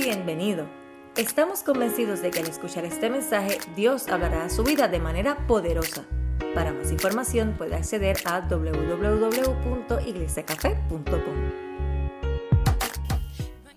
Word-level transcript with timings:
Bienvenido. 0.00 0.68
Estamos 1.16 1.64
convencidos 1.64 2.22
de 2.22 2.30
que 2.30 2.38
al 2.38 2.46
escuchar 2.46 2.84
este 2.84 3.10
mensaje, 3.10 3.58
Dios 3.74 4.06
hablará 4.06 4.44
a 4.44 4.48
su 4.48 4.62
vida 4.62 4.86
de 4.86 5.00
manera 5.00 5.44
poderosa. 5.48 6.06
Para 6.54 6.72
más 6.72 6.92
información 6.92 7.56
puede 7.58 7.74
acceder 7.74 8.16
a 8.24 8.42
www.iglesiacafé.com. 8.42 11.08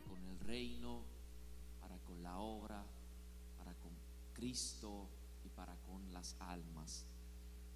con 0.07 0.23
el 0.29 0.39
reino, 0.45 1.01
para 1.79 1.97
con 1.97 2.21
la 2.21 2.37
obra, 2.37 2.85
para 3.57 3.73
con 3.73 3.89
Cristo 4.35 5.09
y 5.43 5.49
para 5.49 5.75
con 5.87 6.13
las 6.13 6.35
almas. 6.39 7.07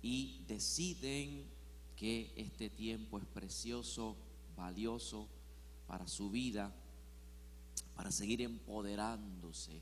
Y 0.03 0.45
deciden 0.47 1.49
que 1.95 2.31
este 2.35 2.69
tiempo 2.69 3.17
es 3.17 3.25
precioso, 3.25 4.15
valioso 4.55 5.27
para 5.87 6.07
su 6.07 6.29
vida, 6.29 6.71
para 7.95 8.11
seguir 8.11 8.41
empoderándose, 8.41 9.81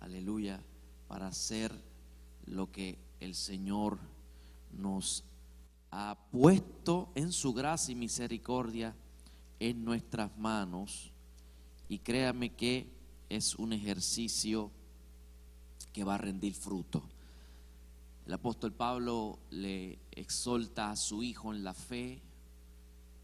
aleluya, 0.00 0.60
para 1.08 1.28
hacer 1.28 1.72
lo 2.46 2.70
que 2.72 2.98
el 3.20 3.34
Señor 3.34 3.98
nos 4.72 5.24
ha 5.90 6.18
puesto 6.30 7.12
en 7.14 7.32
su 7.32 7.52
gracia 7.52 7.92
y 7.92 7.96
misericordia 7.96 8.96
en 9.60 9.84
nuestras 9.84 10.36
manos. 10.36 11.12
Y 11.88 11.98
créame 11.98 12.54
que 12.54 12.90
es 13.28 13.54
un 13.54 13.72
ejercicio 13.72 14.70
que 15.92 16.04
va 16.04 16.14
a 16.14 16.18
rendir 16.18 16.54
fruto. 16.54 17.02
El 18.26 18.32
apóstol 18.32 18.72
Pablo 18.72 19.38
le 19.50 19.98
exhorta 20.10 20.90
a 20.90 20.96
su 20.96 21.22
hijo 21.22 21.52
en 21.52 21.62
la 21.62 21.74
fe, 21.74 22.22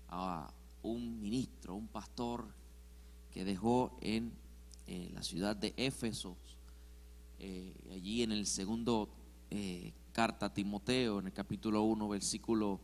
a 0.08 0.52
un 0.82 1.20
ministro, 1.20 1.74
un 1.74 1.88
pastor 1.88 2.57
que 3.32 3.44
dejó 3.44 3.98
en 4.00 4.32
eh, 4.86 5.10
la 5.12 5.22
ciudad 5.22 5.54
de 5.56 5.74
Éfeso, 5.76 6.36
eh, 7.38 7.74
allí 7.92 8.22
en 8.22 8.32
el 8.32 8.46
segundo 8.46 9.08
eh, 9.50 9.92
carta 10.12 10.46
a 10.46 10.54
Timoteo, 10.54 11.20
en 11.20 11.26
el 11.26 11.32
capítulo 11.32 11.82
1, 11.82 12.08
versículo 12.08 12.80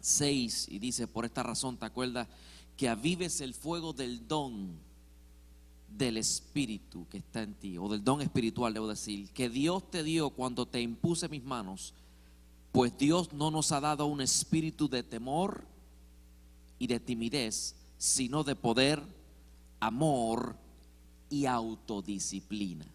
6, 0.00 0.68
y 0.70 0.78
dice, 0.78 1.06
por 1.06 1.24
esta 1.24 1.42
razón 1.42 1.76
te 1.76 1.86
acuerdas 1.86 2.28
que 2.76 2.88
avives 2.88 3.40
el 3.40 3.54
fuego 3.54 3.92
del 3.92 4.26
don 4.26 4.78
del 5.88 6.16
Espíritu 6.16 7.06
que 7.08 7.18
está 7.18 7.42
en 7.42 7.54
ti, 7.54 7.78
o 7.78 7.88
del 7.88 8.02
don 8.02 8.20
espiritual, 8.20 8.74
debo 8.74 8.88
decir, 8.88 9.30
que 9.30 9.48
Dios 9.48 9.90
te 9.90 10.02
dio 10.02 10.30
cuando 10.30 10.66
te 10.66 10.80
impuse 10.80 11.28
mis 11.28 11.44
manos, 11.44 11.94
pues 12.72 12.96
Dios 12.98 13.32
no 13.32 13.50
nos 13.50 13.70
ha 13.70 13.80
dado 13.80 14.06
un 14.06 14.20
espíritu 14.20 14.88
de 14.88 15.02
temor 15.02 15.64
y 16.78 16.88
de 16.88 16.98
timidez, 16.98 17.76
sino 17.98 18.42
de 18.42 18.56
poder, 18.56 19.00
amor 19.84 20.56
y 21.28 21.44
autodisciplina. 21.44 22.86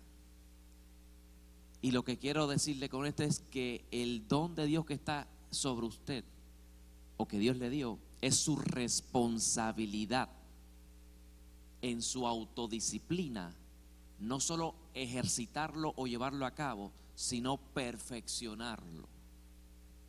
Y 1.81 1.91
lo 1.91 2.03
que 2.03 2.17
quiero 2.17 2.47
decirle 2.47 2.89
con 2.89 3.05
esto 3.05 3.23
es 3.23 3.41
que 3.51 3.85
el 3.91 4.27
don 4.27 4.55
de 4.55 4.65
Dios 4.65 4.85
que 4.85 4.95
está 4.95 5.27
sobre 5.51 5.85
usted, 5.85 6.25
o 7.17 7.27
que 7.27 7.37
Dios 7.37 7.57
le 7.57 7.69
dio, 7.69 7.99
es 8.21 8.35
su 8.35 8.55
responsabilidad 8.55 10.29
en 11.81 12.01
su 12.01 12.25
autodisciplina, 12.25 13.55
no 14.19 14.39
solo 14.39 14.73
ejercitarlo 14.93 15.93
o 15.95 16.07
llevarlo 16.07 16.45
a 16.45 16.55
cabo, 16.55 16.91
sino 17.13 17.57
perfeccionarlo. 17.57 19.07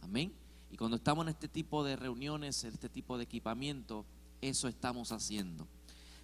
Amén. 0.00 0.32
Y 0.72 0.76
cuando 0.76 0.96
estamos 0.96 1.24
en 1.24 1.30
este 1.30 1.48
tipo 1.48 1.84
de 1.84 1.96
reuniones, 1.96 2.64
en 2.64 2.72
este 2.72 2.88
tipo 2.88 3.18
de 3.18 3.24
equipamiento, 3.24 4.06
eso 4.40 4.66
estamos 4.66 5.12
haciendo. 5.12 5.68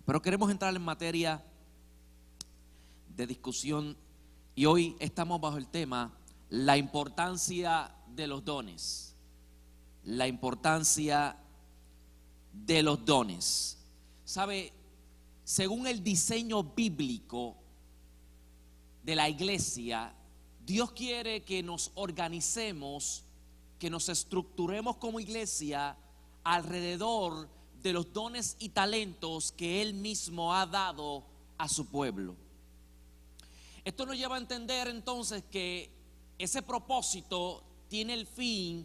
Pero 0.07 0.23
queremos 0.23 0.53
entrar 0.53 0.75
en 0.75 0.83
materia 0.83 1.43
de 3.17 3.27
discusión 3.27 3.97
y 4.55 4.65
hoy 4.65 4.97
estamos 5.01 5.41
bajo 5.41 5.59
el 5.59 5.67
tema 5.67 6.17
la 6.49 6.77
importancia 6.77 7.93
de 8.15 8.29
los 8.29 8.45
dones. 8.45 9.17
La 10.05 10.29
importancia 10.29 11.37
de 12.53 12.85
los 12.85 13.05
dones. 13.05 13.79
¿Sabe? 14.25 14.73
Según 15.43 15.89
el 15.89 16.05
diseño 16.05 16.63
bíblico 16.63 17.57
de 19.03 19.17
la 19.17 19.29
iglesia, 19.29 20.15
Dios 20.65 20.93
quiere 20.93 21.43
que 21.43 21.65
nos 21.65 21.91
organicemos, 21.97 23.25
que 23.81 23.91
nos 23.91 24.09
estructuremos 24.09 24.99
como 24.99 25.19
iglesia 25.19 25.97
alrededor 26.45 27.49
de 27.87 27.93
los 27.93 28.13
dones 28.13 28.57
y 28.59 28.71
talentos 28.71 29.53
que 29.53 29.81
Él 29.81 29.95
mismo 29.95 30.53
ha 30.53 30.67
dado 30.67 31.23
a 31.57 31.69
su 31.69 31.87
pueblo. 31.87 32.35
Esto 33.85 34.05
nos 34.05 34.17
lleva 34.17 34.35
a 34.35 34.41
entender 34.41 34.89
entonces 34.89 35.45
que 35.53 35.89
ese 36.37 36.63
propósito 36.63 37.63
tiene 37.89 38.15
el 38.15 38.27
fin 38.27 38.85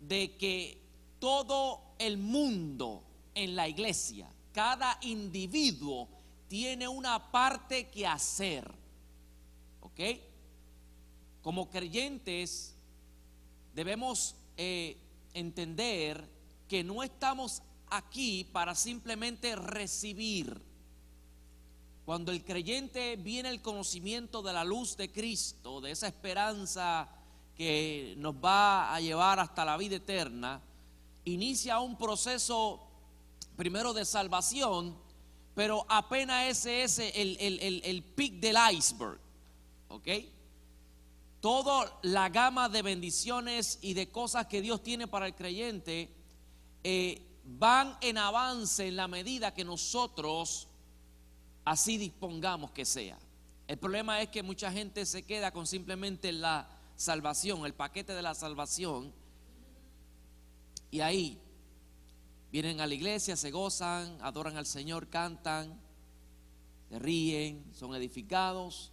de 0.00 0.38
que 0.38 0.80
todo 1.18 1.82
el 1.98 2.16
mundo 2.16 3.02
en 3.34 3.54
la 3.54 3.68
iglesia, 3.68 4.26
cada 4.54 4.98
individuo 5.02 6.08
tiene 6.48 6.88
una 6.88 7.30
parte 7.30 7.90
que 7.90 8.06
hacer. 8.06 8.72
¿Ok? 9.82 10.00
Como 11.42 11.68
creyentes 11.68 12.74
debemos 13.74 14.34
eh, 14.56 14.96
entender 15.34 16.26
que 16.66 16.82
no 16.82 17.02
estamos 17.02 17.60
aquí 17.96 18.44
para 18.44 18.74
simplemente 18.74 19.56
recibir. 19.56 20.60
Cuando 22.04 22.32
el 22.32 22.44
creyente 22.44 23.16
viene 23.16 23.48
el 23.48 23.62
conocimiento 23.62 24.42
de 24.42 24.52
la 24.52 24.64
luz 24.64 24.96
de 24.96 25.10
Cristo, 25.10 25.80
de 25.80 25.90
esa 25.90 26.06
esperanza 26.06 27.08
que 27.56 28.14
nos 28.18 28.34
va 28.34 28.94
a 28.94 29.00
llevar 29.00 29.40
hasta 29.40 29.64
la 29.64 29.76
vida 29.76 29.96
eterna, 29.96 30.60
inicia 31.24 31.80
un 31.80 31.96
proceso 31.96 32.86
primero 33.56 33.94
de 33.94 34.04
salvación, 34.04 34.96
pero 35.54 35.86
apenas 35.88 36.48
ese 36.48 36.82
es 36.82 36.98
el, 36.98 37.36
el, 37.40 37.60
el, 37.60 37.82
el 37.84 38.02
pic 38.02 38.34
del 38.34 38.56
iceberg. 38.72 39.18
¿Ok? 39.88 40.08
Toda 41.40 41.98
la 42.02 42.28
gama 42.28 42.68
de 42.68 42.82
bendiciones 42.82 43.78
y 43.80 43.94
de 43.94 44.08
cosas 44.10 44.46
que 44.46 44.60
Dios 44.60 44.82
tiene 44.82 45.06
para 45.06 45.26
el 45.26 45.34
creyente 45.34 46.10
eh, 46.82 47.22
van 47.44 47.96
en 48.00 48.18
avance 48.18 48.86
en 48.86 48.96
la 48.96 49.08
medida 49.08 49.54
que 49.54 49.64
nosotros 49.64 50.68
así 51.64 51.98
dispongamos 51.98 52.70
que 52.70 52.84
sea. 52.84 53.18
El 53.66 53.78
problema 53.78 54.20
es 54.20 54.28
que 54.28 54.42
mucha 54.42 54.70
gente 54.70 55.06
se 55.06 55.22
queda 55.22 55.50
con 55.50 55.66
simplemente 55.66 56.32
la 56.32 56.68
salvación, 56.96 57.64
el 57.64 57.74
paquete 57.74 58.12
de 58.12 58.22
la 58.22 58.34
salvación, 58.34 59.12
y 60.90 61.00
ahí 61.00 61.40
vienen 62.52 62.80
a 62.80 62.86
la 62.86 62.94
iglesia, 62.94 63.36
se 63.36 63.50
gozan, 63.50 64.16
adoran 64.20 64.56
al 64.56 64.66
Señor, 64.66 65.08
cantan, 65.08 65.80
se 66.88 66.98
ríen, 66.98 67.64
son 67.74 67.94
edificados, 67.94 68.92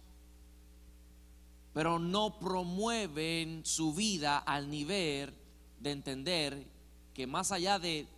pero 1.72 1.98
no 1.98 2.38
promueven 2.38 3.64
su 3.64 3.94
vida 3.94 4.38
al 4.38 4.68
nivel 4.68 5.34
de 5.78 5.90
entender 5.90 6.66
que 7.14 7.26
más 7.26 7.52
allá 7.52 7.78
de 7.78 8.08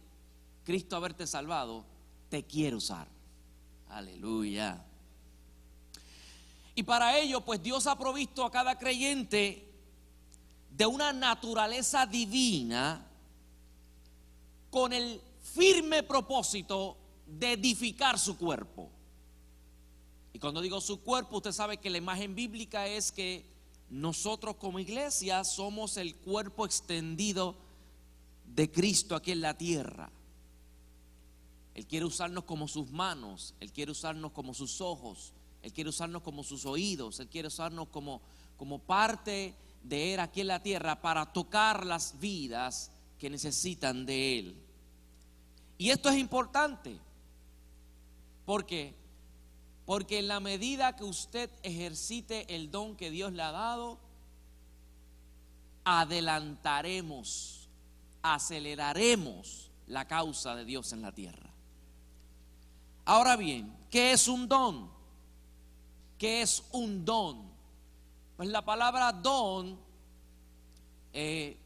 Cristo 0.64 0.96
haberte 0.96 1.26
salvado, 1.26 1.84
te 2.28 2.44
quiere 2.44 2.76
usar. 2.76 3.06
Aleluya. 3.88 4.84
Y 6.74 6.82
para 6.82 7.18
ello, 7.18 7.42
pues 7.42 7.62
Dios 7.62 7.86
ha 7.86 7.96
provisto 7.96 8.44
a 8.44 8.50
cada 8.50 8.76
creyente 8.78 9.70
de 10.70 10.86
una 10.86 11.12
naturaleza 11.12 12.06
divina 12.06 13.06
con 14.70 14.92
el 14.92 15.20
firme 15.54 16.02
propósito 16.02 16.96
de 17.26 17.52
edificar 17.52 18.18
su 18.18 18.36
cuerpo. 18.36 18.90
Y 20.32 20.40
cuando 20.40 20.60
digo 20.60 20.80
su 20.80 21.00
cuerpo, 21.00 21.36
usted 21.36 21.52
sabe 21.52 21.76
que 21.76 21.90
la 21.90 21.98
imagen 21.98 22.34
bíblica 22.34 22.88
es 22.88 23.12
que 23.12 23.44
nosotros 23.88 24.56
como 24.56 24.80
iglesia 24.80 25.44
somos 25.44 25.96
el 25.96 26.16
cuerpo 26.16 26.66
extendido 26.66 27.54
de 28.44 28.68
Cristo 28.70 29.14
aquí 29.14 29.30
en 29.30 29.42
la 29.42 29.56
tierra. 29.56 30.10
Él 31.74 31.86
quiere 31.86 32.06
usarnos 32.06 32.44
como 32.44 32.68
sus 32.68 32.90
manos, 32.90 33.54
Él 33.60 33.72
quiere 33.72 33.90
usarnos 33.90 34.32
como 34.32 34.54
sus 34.54 34.80
ojos, 34.80 35.32
Él 35.60 35.72
quiere 35.72 35.90
usarnos 35.90 36.22
como 36.22 36.44
sus 36.44 36.64
oídos, 36.66 37.18
Él 37.18 37.28
quiere 37.28 37.48
usarnos 37.48 37.88
como, 37.88 38.22
como 38.56 38.78
parte 38.78 39.54
de 39.82 40.14
Él 40.14 40.20
aquí 40.20 40.40
en 40.40 40.46
la 40.46 40.62
tierra 40.62 41.02
para 41.02 41.32
tocar 41.32 41.84
las 41.84 42.18
vidas 42.20 42.92
que 43.18 43.28
necesitan 43.28 44.06
de 44.06 44.38
Él. 44.38 44.56
Y 45.76 45.90
esto 45.90 46.08
es 46.08 46.16
importante. 46.16 46.96
¿Por 48.46 48.64
qué? 48.64 48.94
Porque 49.84 50.20
en 50.20 50.28
la 50.28 50.38
medida 50.38 50.94
que 50.94 51.04
usted 51.04 51.50
ejercite 51.62 52.54
el 52.54 52.70
don 52.70 52.96
que 52.96 53.10
Dios 53.10 53.32
le 53.32 53.42
ha 53.42 53.50
dado, 53.50 53.98
adelantaremos, 55.84 57.68
aceleraremos 58.22 59.70
la 59.86 60.06
causa 60.06 60.54
de 60.54 60.64
Dios 60.64 60.92
en 60.92 61.02
la 61.02 61.12
tierra. 61.12 61.53
Ahora 63.04 63.36
bien, 63.36 63.74
¿qué 63.90 64.12
es 64.12 64.28
un 64.28 64.48
don? 64.48 64.90
¿Qué 66.18 66.42
es 66.42 66.62
un 66.72 67.04
don? 67.04 67.52
Pues 68.36 68.48
la 68.48 68.64
palabra 68.64 69.12
don, 69.12 69.78
eh, 71.12 71.58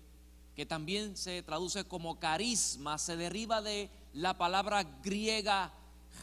que 0.57 0.67
también 0.67 1.17
se 1.17 1.43
traduce 1.43 1.85
como 1.85 2.19
carisma, 2.19 2.99
se 2.99 3.17
deriva 3.17 3.63
de 3.63 3.89
la 4.13 4.37
palabra 4.37 4.83
griega 4.83 5.73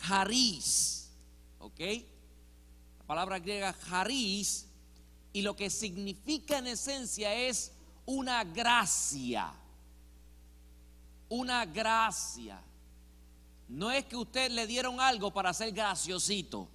haris, 0.08 1.10
¿ok? 1.60 1.80
La 3.00 3.06
palabra 3.08 3.40
griega 3.40 3.74
haris, 3.90 4.68
y 5.32 5.42
lo 5.42 5.56
que 5.56 5.70
significa 5.70 6.58
en 6.58 6.68
esencia 6.68 7.34
es 7.34 7.72
una 8.06 8.44
gracia, 8.44 9.54
una 11.30 11.66
gracia. 11.66 12.62
No 13.68 13.92
es 13.92 14.06
que 14.06 14.16
usted 14.16 14.52
le 14.52 14.68
dieron 14.68 15.00
algo 15.00 15.32
para 15.32 15.54
ser 15.54 15.72
graciosito. 15.72 16.70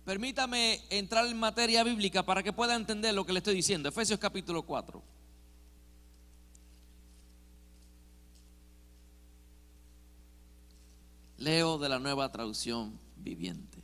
Permítame 0.05 0.81
entrar 0.89 1.25
en 1.25 1.39
materia 1.39 1.83
bíblica 1.83 2.23
para 2.23 2.43
que 2.43 2.53
pueda 2.53 2.75
entender 2.75 3.13
lo 3.13 3.25
que 3.25 3.33
le 3.33 3.39
estoy 3.39 3.55
diciendo. 3.55 3.89
Efesios 3.89 4.19
capítulo 4.19 4.63
4. 4.63 5.01
Leo 11.37 11.77
de 11.77 11.89
la 11.89 11.99
nueva 11.99 12.31
traducción 12.31 12.99
viviente. 13.15 13.83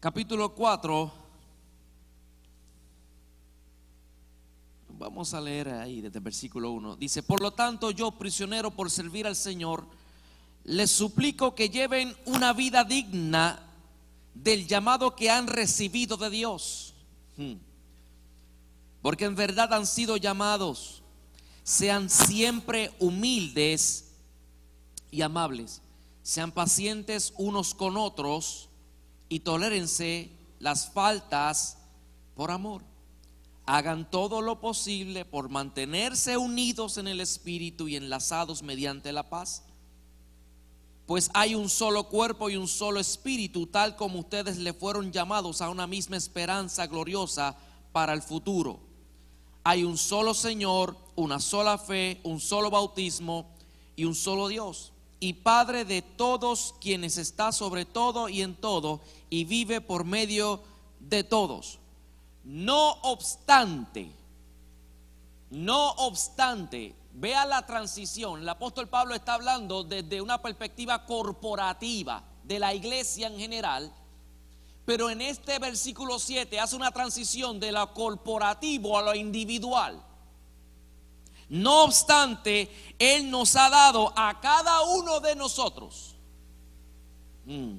Capítulo 0.00 0.54
4. 0.54 1.23
Vamos 4.98 5.34
a 5.34 5.40
leer 5.40 5.68
ahí 5.68 6.00
desde 6.00 6.18
el 6.18 6.24
versículo 6.24 6.70
1. 6.72 6.96
Dice, 6.96 7.22
por 7.22 7.40
lo 7.40 7.52
tanto 7.52 7.90
yo, 7.90 8.12
prisionero 8.12 8.70
por 8.70 8.90
servir 8.90 9.26
al 9.26 9.36
Señor, 9.36 9.86
les 10.64 10.90
suplico 10.90 11.54
que 11.54 11.68
lleven 11.68 12.14
una 12.26 12.52
vida 12.52 12.84
digna 12.84 13.60
del 14.34 14.66
llamado 14.66 15.14
que 15.14 15.30
han 15.30 15.46
recibido 15.46 16.16
de 16.16 16.30
Dios. 16.30 16.94
Hmm. 17.36 17.54
Porque 19.02 19.24
en 19.26 19.34
verdad 19.34 19.72
han 19.72 19.86
sido 19.86 20.16
llamados 20.16 21.02
sean 21.64 22.10
siempre 22.10 22.94
humildes 23.00 24.12
y 25.10 25.22
amables. 25.22 25.80
Sean 26.22 26.52
pacientes 26.52 27.32
unos 27.36 27.74
con 27.74 27.96
otros 27.96 28.68
y 29.28 29.40
tolérense 29.40 30.30
las 30.60 30.90
faltas 30.92 31.78
por 32.34 32.50
amor. 32.50 32.82
Hagan 33.66 34.10
todo 34.10 34.42
lo 34.42 34.60
posible 34.60 35.24
por 35.24 35.48
mantenerse 35.48 36.36
unidos 36.36 36.98
en 36.98 37.08
el 37.08 37.20
Espíritu 37.20 37.88
y 37.88 37.96
enlazados 37.96 38.62
mediante 38.62 39.12
la 39.12 39.28
paz. 39.28 39.62
Pues 41.06 41.30
hay 41.34 41.54
un 41.54 41.68
solo 41.68 42.08
cuerpo 42.08 42.50
y 42.50 42.56
un 42.56 42.68
solo 42.68 42.98
espíritu, 42.98 43.66
tal 43.66 43.94
como 43.94 44.20
ustedes 44.20 44.56
le 44.56 44.72
fueron 44.72 45.12
llamados 45.12 45.60
a 45.60 45.68
una 45.68 45.86
misma 45.86 46.16
esperanza 46.16 46.86
gloriosa 46.86 47.56
para 47.92 48.14
el 48.14 48.22
futuro 48.22 48.80
hay 49.64 49.82
un 49.82 49.96
solo 49.96 50.34
Señor, 50.34 50.94
una 51.16 51.40
sola 51.40 51.78
fe, 51.78 52.20
un 52.22 52.38
solo 52.38 52.70
bautismo 52.70 53.46
y 53.96 54.04
un 54.04 54.14
solo 54.14 54.48
Dios. 54.48 54.92
Y 55.20 55.32
Padre 55.32 55.86
de 55.86 56.02
todos 56.02 56.74
quienes 56.80 57.16
está 57.16 57.50
sobre 57.50 57.86
todo 57.86 58.28
y 58.28 58.42
en 58.42 58.54
todo 58.54 59.00
y 59.30 59.44
vive 59.44 59.80
por 59.80 60.04
medio 60.04 60.62
de 61.00 61.24
todos. 61.24 61.78
No 62.44 62.92
obstante, 63.02 64.12
no 65.50 65.90
obstante, 65.92 66.94
vea 67.12 67.46
la 67.46 67.64
transición. 67.64 68.40
El 68.40 68.48
apóstol 68.48 68.88
Pablo 68.88 69.14
está 69.14 69.34
hablando 69.34 69.82
desde 69.82 70.20
una 70.20 70.40
perspectiva 70.40 71.04
corporativa 71.06 72.22
de 72.42 72.58
la 72.58 72.74
iglesia 72.74 73.28
en 73.28 73.38
general 73.38 73.92
pero 74.84 75.08
en 75.08 75.20
este 75.20 75.58
versículo 75.58 76.18
7 76.18 76.60
hace 76.60 76.76
una 76.76 76.90
transición 76.90 77.58
de 77.58 77.72
lo 77.72 77.92
corporativo 77.94 78.98
a 78.98 79.02
lo 79.02 79.14
individual. 79.14 80.02
No 81.48 81.84
obstante, 81.84 82.70
Él 82.98 83.30
nos 83.30 83.56
ha 83.56 83.70
dado 83.70 84.12
a 84.14 84.40
cada 84.40 84.82
uno 84.82 85.20
de 85.20 85.36
nosotros 85.36 86.16
mm, 87.46 87.76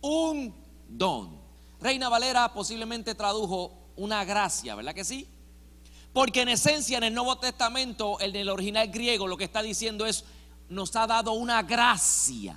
un 0.00 0.54
don. 0.88 1.41
Reina 1.82 2.08
Valera 2.08 2.52
posiblemente 2.52 3.16
tradujo 3.16 3.72
una 3.96 4.24
gracia, 4.24 4.76
¿verdad 4.76 4.94
que 4.94 5.04
sí? 5.04 5.26
Porque 6.12 6.42
en 6.42 6.50
esencia 6.50 6.96
en 6.98 7.04
el 7.04 7.14
Nuevo 7.14 7.38
Testamento, 7.38 8.20
en 8.20 8.36
el 8.36 8.48
original 8.48 8.88
griego, 8.88 9.26
lo 9.26 9.36
que 9.36 9.44
está 9.44 9.62
diciendo 9.62 10.06
es, 10.06 10.24
nos 10.68 10.94
ha 10.94 11.08
dado 11.08 11.32
una 11.32 11.62
gracia, 11.64 12.56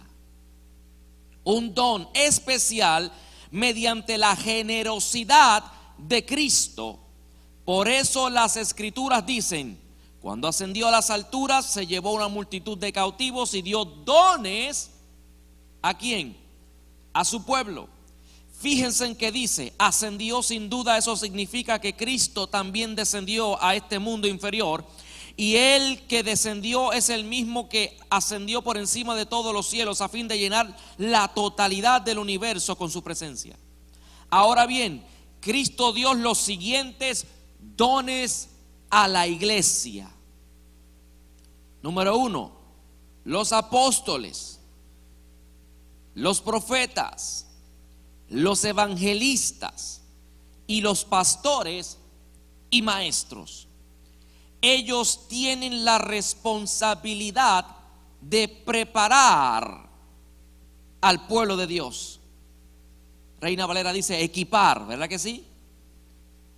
un 1.43 1.73
don 1.73 2.07
especial 2.13 3.11
mediante 3.49 4.19
la 4.19 4.35
generosidad 4.35 5.63
de 5.97 6.23
Cristo. 6.23 6.99
Por 7.65 7.87
eso 7.87 8.29
las 8.29 8.57
escrituras 8.57 9.25
dicen, 9.25 9.81
cuando 10.21 10.47
ascendió 10.47 10.87
a 10.87 10.91
las 10.91 11.09
alturas 11.09 11.65
se 11.65 11.87
llevó 11.87 12.13
una 12.13 12.27
multitud 12.27 12.77
de 12.77 12.93
cautivos 12.93 13.55
y 13.55 13.63
dio 13.63 13.85
dones 13.85 14.91
a 15.81 15.97
quién? 15.97 16.37
A 17.11 17.25
su 17.25 17.43
pueblo. 17.43 17.94
Fíjense 18.59 19.05
en 19.05 19.15
que 19.15 19.31
dice, 19.31 19.73
ascendió 19.77 20.41
sin 20.41 20.69
duda, 20.69 20.97
eso 20.97 21.15
significa 21.15 21.79
que 21.79 21.95
Cristo 21.95 22.47
también 22.47 22.95
descendió 22.95 23.61
a 23.61 23.75
este 23.75 23.99
mundo 23.99 24.27
inferior 24.27 24.85
y 25.37 25.57
el 25.57 26.01
que 26.07 26.23
descendió 26.23 26.93
es 26.93 27.09
el 27.09 27.25
mismo 27.25 27.67
que 27.67 27.97
ascendió 28.09 28.61
por 28.61 28.77
encima 28.77 29.15
de 29.15 29.25
todos 29.25 29.53
los 29.53 29.67
cielos 29.67 29.99
a 29.99 30.07
fin 30.09 30.27
de 30.27 30.39
llenar 30.39 30.75
la 30.97 31.27
totalidad 31.27 32.01
del 32.01 32.19
universo 32.19 32.77
con 32.77 32.89
su 32.89 33.03
presencia. 33.03 33.57
Ahora 34.29 34.65
bien, 34.65 35.05
Cristo 35.41 35.91
dio 35.91 36.13
los 36.13 36.37
siguientes 36.37 37.27
dones 37.59 38.49
a 38.89 39.07
la 39.07 39.27
iglesia. 39.27 40.09
Número 41.81 42.17
uno, 42.17 42.53
los 43.25 43.51
apóstoles, 43.51 44.59
los 46.13 46.39
profetas, 46.39 47.45
los 48.29 48.63
evangelistas 48.65 50.01
y 50.67 50.81
los 50.81 51.05
pastores 51.05 51.97
y 52.69 52.81
maestros 52.81 53.67
ellos 54.65 55.27
tienen 55.27 55.85
la 55.85 55.99
responsabilidad 55.99 57.67
de 58.19 58.47
preparar 58.47 59.87
al 61.01 61.27
pueblo 61.27 61.55
de 61.55 61.67
Dios. 61.67 62.19
Reina 63.39 63.67
Valera 63.67 63.93
dice 63.93 64.23
equipar, 64.23 64.87
¿verdad 64.87 65.07
que 65.07 65.19
sí? 65.19 65.45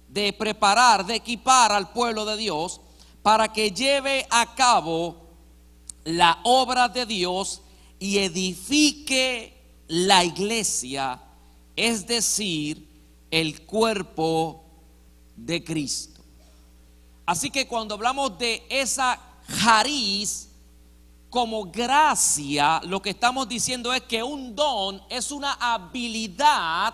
De 0.08 0.32
preparar, 0.32 1.06
de 1.06 1.16
equipar 1.16 1.74
al 1.74 1.92
pueblo 1.92 2.24
de 2.24 2.38
Dios 2.38 2.80
para 3.22 3.52
que 3.52 3.72
lleve 3.72 4.26
a 4.30 4.56
cabo 4.56 5.28
la 6.06 6.40
obra 6.44 6.88
de 6.88 7.06
Dios 7.06 7.62
y 8.00 8.20
edifique 8.20 9.54
la 9.90 10.24
iglesia, 10.24 11.22
es 11.78 12.06
decir, 12.06 12.86
el 13.32 13.66
cuerpo 13.66 14.64
de 15.38 15.64
Cristo. 15.64 16.22
Así 17.26 17.50
que 17.50 17.68
cuando 17.68 17.96
hablamos 17.96 18.38
de 18.38 18.66
esa 18.70 19.20
jariz 19.48 20.50
como 21.30 21.66
gracia, 21.66 22.82
lo 22.84 23.02
que 23.02 23.12
estamos 23.12 23.48
diciendo 23.48 23.94
es 23.94 24.02
que 24.02 24.24
un 24.24 24.56
don 24.56 25.02
es 25.10 25.32
una 25.32 25.54
habilidad 25.54 26.94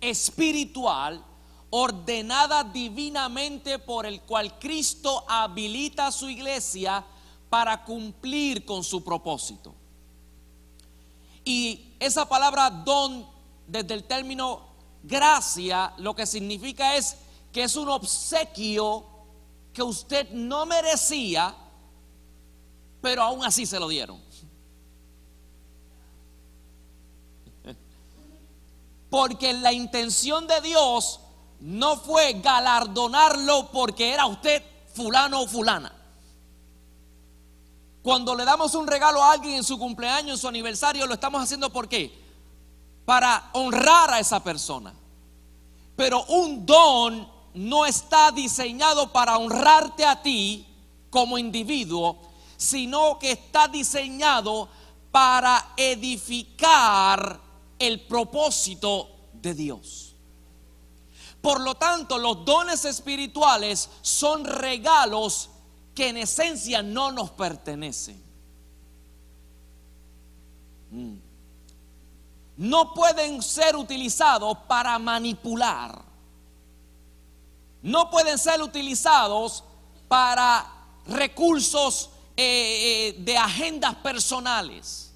espiritual 0.00 1.24
ordenada 1.70 2.64
divinamente 2.64 3.78
por 3.78 4.06
el 4.06 4.20
cual 4.22 4.58
Cristo 4.58 5.24
habilita 5.28 6.06
a 6.06 6.12
su 6.12 6.28
iglesia 6.28 7.04
para 7.50 7.84
cumplir 7.84 8.64
con 8.64 8.82
su 8.82 9.02
propósito. 9.02 9.74
Y 11.44 11.94
esa 12.00 12.28
palabra 12.28 12.70
don, 12.70 13.26
desde 13.66 13.94
el 13.94 14.04
término 14.04 14.74
gracia, 15.02 15.92
lo 15.98 16.14
que 16.14 16.26
significa 16.26 16.96
es 16.96 17.16
que 17.52 17.64
es 17.64 17.76
un 17.76 17.88
obsequio 17.88 19.04
que 19.72 19.82
usted 19.82 20.30
no 20.30 20.66
merecía, 20.66 21.54
pero 23.00 23.22
aún 23.22 23.44
así 23.44 23.66
se 23.66 23.78
lo 23.78 23.88
dieron. 23.88 24.20
Porque 29.10 29.52
la 29.52 29.72
intención 29.72 30.46
de 30.46 30.60
Dios 30.60 31.20
no 31.60 31.96
fue 31.96 32.34
galardonarlo 32.34 33.70
porque 33.70 34.12
era 34.12 34.26
usted 34.26 34.62
fulano 34.92 35.42
o 35.42 35.46
fulana. 35.46 35.92
Cuando 38.02 38.34
le 38.34 38.44
damos 38.44 38.74
un 38.74 38.86
regalo 38.86 39.22
a 39.22 39.32
alguien 39.32 39.54
en 39.54 39.64
su 39.64 39.78
cumpleaños, 39.78 40.32
en 40.32 40.38
su 40.38 40.48
aniversario, 40.48 41.06
lo 41.06 41.14
estamos 41.14 41.42
haciendo 41.42 41.70
¿por 41.70 41.88
qué? 41.88 42.23
Para 43.04 43.50
honrar 43.52 44.10
a 44.12 44.20
esa 44.20 44.42
persona. 44.42 44.94
Pero 45.96 46.24
un 46.24 46.64
don 46.64 47.28
no 47.54 47.86
está 47.86 48.32
diseñado 48.32 49.12
para 49.12 49.36
honrarte 49.36 50.04
a 50.04 50.20
ti 50.20 50.66
como 51.10 51.38
individuo, 51.38 52.18
sino 52.56 53.18
que 53.18 53.32
está 53.32 53.68
diseñado 53.68 54.68
para 55.10 55.72
edificar 55.76 57.40
el 57.78 58.00
propósito 58.00 59.08
de 59.32 59.54
Dios. 59.54 60.14
Por 61.40 61.60
lo 61.60 61.74
tanto, 61.74 62.18
los 62.18 62.44
dones 62.44 62.84
espirituales 62.84 63.90
son 64.00 64.44
regalos 64.44 65.50
que 65.94 66.08
en 66.08 66.16
esencia 66.16 66.82
no 66.82 67.12
nos 67.12 67.30
pertenecen. 67.30 68.20
Mm. 70.90 71.23
No 72.56 72.94
pueden 72.94 73.42
ser 73.42 73.76
utilizados 73.76 74.56
para 74.68 74.98
manipular. 74.98 76.02
No 77.82 78.10
pueden 78.10 78.38
ser 78.38 78.62
utilizados 78.62 79.64
para 80.08 80.66
recursos 81.06 82.10
eh, 82.36 83.14
eh, 83.16 83.16
de 83.20 83.36
agendas 83.36 83.94
personales. 83.96 85.12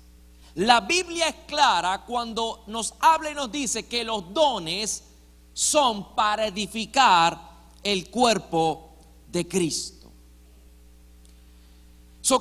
La 0.55 0.81
Biblia 0.81 1.29
es 1.29 1.37
clara 1.47 2.05
cuando 2.05 2.65
nos 2.67 2.95
habla 3.01 3.31
y 3.31 3.35
nos 3.35 3.51
dice 3.51 3.87
que 3.87 4.03
los 4.03 4.33
dones 4.35 5.05
son 5.53 6.15
para 6.15 6.47
edificar 6.47 7.41
el 7.83 8.11
cuerpo 8.11 8.91
de 9.29 9.47
Cristo. 9.47 9.99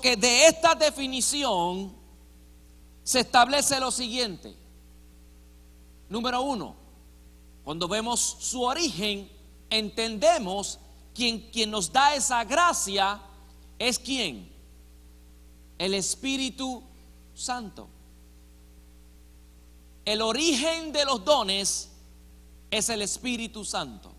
Que 0.01 0.17
de 0.17 0.47
esta 0.47 0.75
definición 0.75 1.93
se 3.03 3.21
establece 3.21 3.79
lo 3.79 3.89
siguiente. 3.89 4.53
Número 6.09 6.41
uno, 6.41 6.75
cuando 7.63 7.87
vemos 7.87 8.37
su 8.39 8.61
origen, 8.61 9.29
entendemos 9.69 10.79
quien, 11.13 11.49
quien 11.51 11.69
nos 11.71 11.91
da 11.91 12.15
esa 12.15 12.43
gracia 12.43 13.21
es 13.77 13.99
quién? 13.99 14.49
El 15.77 15.93
Espíritu 15.93 16.81
Santo. 17.33 17.87
El 20.05 20.21
origen 20.21 20.93
de 20.93 21.03
los 21.03 21.23
dones 21.25 21.89
es 22.71 22.89
el 22.89 23.01
Espíritu 23.01 23.65
Santo. 23.65 24.11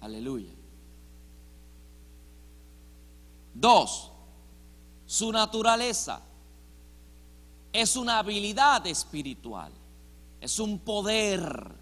Aleluya. 0.00 0.52
Dos, 3.52 4.12
su 5.04 5.32
naturaleza 5.32 6.22
es 7.72 7.96
una 7.96 8.20
habilidad 8.20 8.86
espiritual, 8.86 9.72
es 10.40 10.58
un 10.58 10.78
poder 10.78 11.72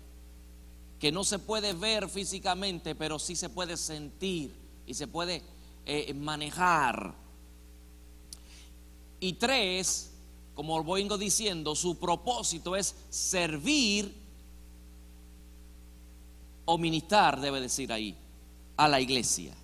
que 0.98 1.12
no 1.12 1.24
se 1.24 1.38
puede 1.38 1.74
ver 1.74 2.08
físicamente, 2.08 2.94
pero 2.94 3.18
sí 3.18 3.36
se 3.36 3.48
puede 3.50 3.76
sentir 3.76 4.54
y 4.86 4.94
se 4.94 5.06
puede 5.06 5.42
eh, 5.84 6.14
manejar. 6.14 7.14
Y 9.20 9.34
tres, 9.34 10.12
como 10.54 10.82
vengo 10.84 11.18
diciendo, 11.18 11.74
su 11.74 11.98
propósito 11.98 12.76
es 12.76 12.94
servir 13.10 14.14
o 16.64 16.78
ministrar, 16.78 17.40
debe 17.40 17.60
decir 17.60 17.92
ahí, 17.92 18.16
a 18.76 18.88
la 18.88 19.00
iglesia. 19.00 19.54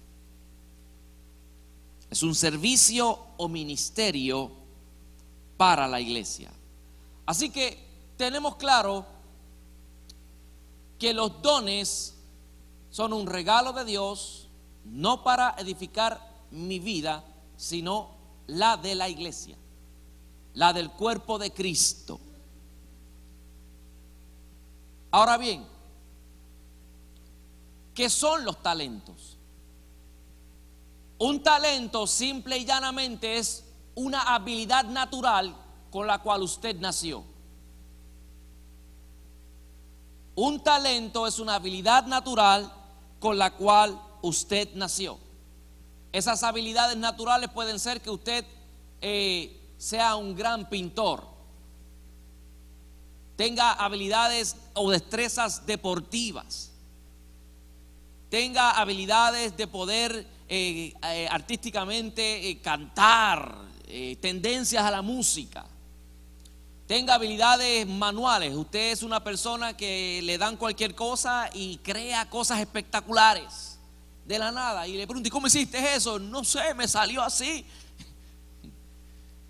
Es 2.11 2.22
un 2.22 2.34
servicio 2.34 3.18
o 3.38 3.49
ministerio 3.49 4.50
para 5.56 5.88
la 5.88 6.00
iglesia. 6.00 6.52
Así 7.25 7.50
que 7.50 7.91
tenemos 8.16 8.57
claro 8.57 9.04
que 10.99 11.12
los 11.12 11.42
dones 11.42 12.14
son 12.90 13.12
un 13.12 13.26
regalo 13.26 13.73
de 13.73 13.85
Dios, 13.85 14.49
no 14.85 15.25
para 15.25 15.54
edificar 15.59 16.21
mi 16.50 16.78
vida, 16.78 17.25
sino 17.57 18.11
la 18.47 18.76
de 18.76 18.95
la 18.95 19.09
iglesia, 19.09 19.57
la 20.54 20.73
del 20.73 20.90
cuerpo 20.90 21.38
de 21.38 21.52
Cristo. 21.52 22.21
Ahora 25.11 25.38
bien, 25.38 25.66
¿qué 27.95 28.09
son 28.09 28.45
los 28.45 28.62
talentos? 28.62 29.38
Un 31.19 31.42
talento 31.42 32.07
simple 32.07 32.59
y 32.59 32.64
llanamente 32.64 33.38
es 33.38 33.64
una 33.95 34.35
habilidad 34.35 34.85
natural 34.85 35.57
con 35.90 36.07
la 36.07 36.19
cual 36.21 36.42
usted 36.42 36.78
nació. 36.81 37.31
Un 40.34 40.62
talento 40.62 41.26
es 41.26 41.38
una 41.38 41.56
habilidad 41.56 42.06
natural 42.06 42.72
con 43.20 43.36
la 43.36 43.50
cual 43.50 44.00
usted 44.22 44.68
nació. 44.74 45.18
Esas 46.10 46.42
habilidades 46.42 46.96
naturales 46.96 47.50
pueden 47.50 47.78
ser 47.78 48.00
que 48.00 48.10
usted 48.10 48.44
eh, 49.00 49.74
sea 49.76 50.16
un 50.16 50.34
gran 50.34 50.68
pintor, 50.68 51.26
tenga 53.36 53.72
habilidades 53.72 54.56
o 54.74 54.90
destrezas 54.90 55.66
deportivas, 55.66 56.70
tenga 58.30 58.70
habilidades 58.72 59.56
de 59.56 59.66
poder 59.66 60.26
eh, 60.48 60.94
eh, 61.02 61.28
artísticamente 61.30 62.58
cantar, 62.62 63.70
tendencias 64.22 64.82
a 64.82 64.90
la 64.90 65.02
música 65.02 65.66
tenga 66.86 67.14
habilidades 67.14 67.86
manuales. 67.86 68.54
Usted 68.54 68.92
es 68.92 69.02
una 69.02 69.22
persona 69.22 69.76
que 69.76 70.20
le 70.22 70.38
dan 70.38 70.56
cualquier 70.56 70.94
cosa 70.94 71.48
y 71.52 71.78
crea 71.78 72.28
cosas 72.28 72.60
espectaculares 72.60 73.78
de 74.24 74.38
la 74.38 74.52
nada. 74.52 74.86
Y 74.86 74.96
le 74.96 75.06
pregunto, 75.06 75.28
¿y 75.28 75.30
cómo 75.30 75.46
hiciste 75.46 75.94
eso? 75.94 76.18
No 76.18 76.44
sé, 76.44 76.74
me 76.74 76.88
salió 76.88 77.22
así. 77.22 77.64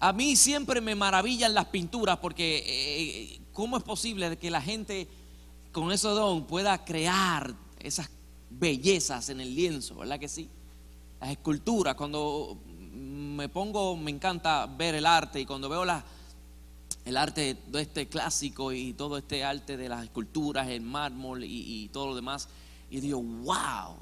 A 0.00 0.12
mí 0.12 0.34
siempre 0.36 0.80
me 0.80 0.94
maravillan 0.94 1.54
las 1.54 1.66
pinturas 1.66 2.18
porque 2.18 2.62
eh, 2.66 3.40
¿cómo 3.52 3.76
es 3.76 3.84
posible 3.84 4.36
que 4.36 4.50
la 4.50 4.60
gente 4.60 5.08
con 5.70 5.92
ese 5.92 6.08
don 6.08 6.44
pueda 6.44 6.84
crear 6.84 7.54
esas 7.78 8.10
bellezas 8.50 9.28
en 9.28 9.40
el 9.40 9.54
lienzo? 9.54 9.96
¿Verdad 9.96 10.18
que 10.18 10.28
sí? 10.28 10.48
Las 11.20 11.30
esculturas, 11.30 11.94
cuando 11.94 12.58
me 12.66 13.48
pongo, 13.48 13.96
me 13.96 14.10
encanta 14.10 14.66
ver 14.66 14.96
el 14.96 15.06
arte 15.06 15.40
y 15.40 15.46
cuando 15.46 15.68
veo 15.68 15.84
las 15.84 16.02
el 17.04 17.16
arte 17.16 17.56
de 17.66 17.82
este 17.82 18.08
clásico 18.08 18.72
y 18.72 18.92
todo 18.92 19.18
este 19.18 19.44
arte 19.44 19.76
de 19.76 19.88
las 19.88 20.04
esculturas, 20.04 20.68
el 20.68 20.82
mármol 20.82 21.44
y, 21.44 21.88
todo 21.92 22.08
lo 22.08 22.14
demás. 22.14 22.48
Y 22.90 23.00
digo, 23.00 23.20
wow, 23.22 23.96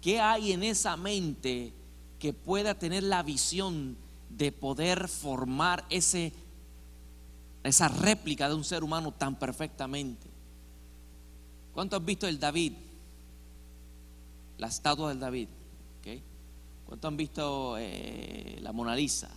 ¿qué 0.00 0.20
hay 0.20 0.52
en 0.52 0.62
esa 0.62 0.96
mente 0.96 1.72
que 2.18 2.32
pueda 2.32 2.74
tener 2.74 3.02
la 3.02 3.22
visión 3.22 3.96
de 4.28 4.52
poder 4.52 5.08
formar 5.08 5.84
ese, 5.88 6.32
esa 7.62 7.88
réplica 7.88 8.48
de 8.48 8.54
un 8.54 8.64
ser 8.64 8.84
humano 8.84 9.12
tan 9.12 9.36
perfectamente? 9.36 10.28
¿Cuánto 11.72 11.96
has 11.96 12.04
visto 12.04 12.28
el 12.28 12.38
David? 12.38 12.74
La 14.58 14.68
estatua 14.68 15.08
del 15.08 15.20
David. 15.20 15.48
¿okay? 16.00 16.22
¿Cuánto 16.86 17.08
han 17.08 17.16
visto 17.16 17.76
eh, 17.78 18.58
la 18.60 18.72
Mona 18.72 18.94
Lisa? 18.94 19.30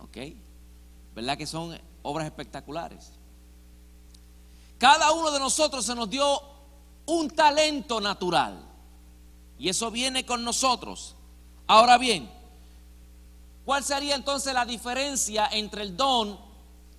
¿Ok? 0.00 0.18
¿Verdad 1.14 1.36
que 1.36 1.46
son 1.46 1.78
obras 2.02 2.26
espectaculares? 2.26 3.12
Cada 4.78 5.10
uno 5.12 5.30
de 5.30 5.40
nosotros 5.40 5.84
se 5.84 5.94
nos 5.94 6.08
dio 6.08 6.40
un 7.06 7.30
talento 7.30 8.00
natural. 8.00 8.64
Y 9.58 9.68
eso 9.68 9.90
viene 9.90 10.24
con 10.24 10.44
nosotros. 10.44 11.16
Ahora 11.66 11.98
bien, 11.98 12.30
¿cuál 13.64 13.82
sería 13.82 14.14
entonces 14.14 14.54
la 14.54 14.64
diferencia 14.64 15.48
entre 15.50 15.82
el 15.82 15.96
don 15.96 16.38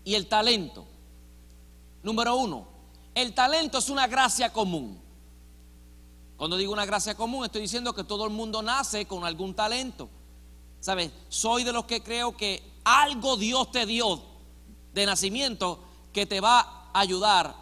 y 0.03 0.15
el 0.15 0.27
talento? 0.27 0.85
Número 2.03 2.35
uno, 2.35 2.67
el 3.15 3.33
talento 3.33 3.77
es 3.77 3.89
una 3.89 4.07
gracia 4.07 4.51
común. 4.51 4.99
Cuando 6.35 6.57
digo 6.57 6.73
una 6.73 6.85
gracia 6.85 7.15
común, 7.15 7.45
estoy 7.45 7.61
diciendo 7.61 7.93
que 7.93 8.03
todo 8.03 8.25
el 8.25 8.31
mundo 8.31 8.61
nace 8.61 9.05
con 9.05 9.25
algún 9.25 9.53
talento. 9.53 10.09
¿Sabes? 10.79 11.11
Soy 11.27 11.63
de 11.63 11.73
los 11.73 11.85
que 11.85 12.01
creo 12.01 12.35
que 12.35 12.78
algo 12.83 13.37
Dios 13.37 13.71
te 13.71 13.85
dio 13.85 14.21
de 14.93 15.05
nacimiento 15.05 15.79
que 16.13 16.25
te 16.25 16.41
va 16.41 16.59
a 16.93 16.99
ayudar 16.99 17.55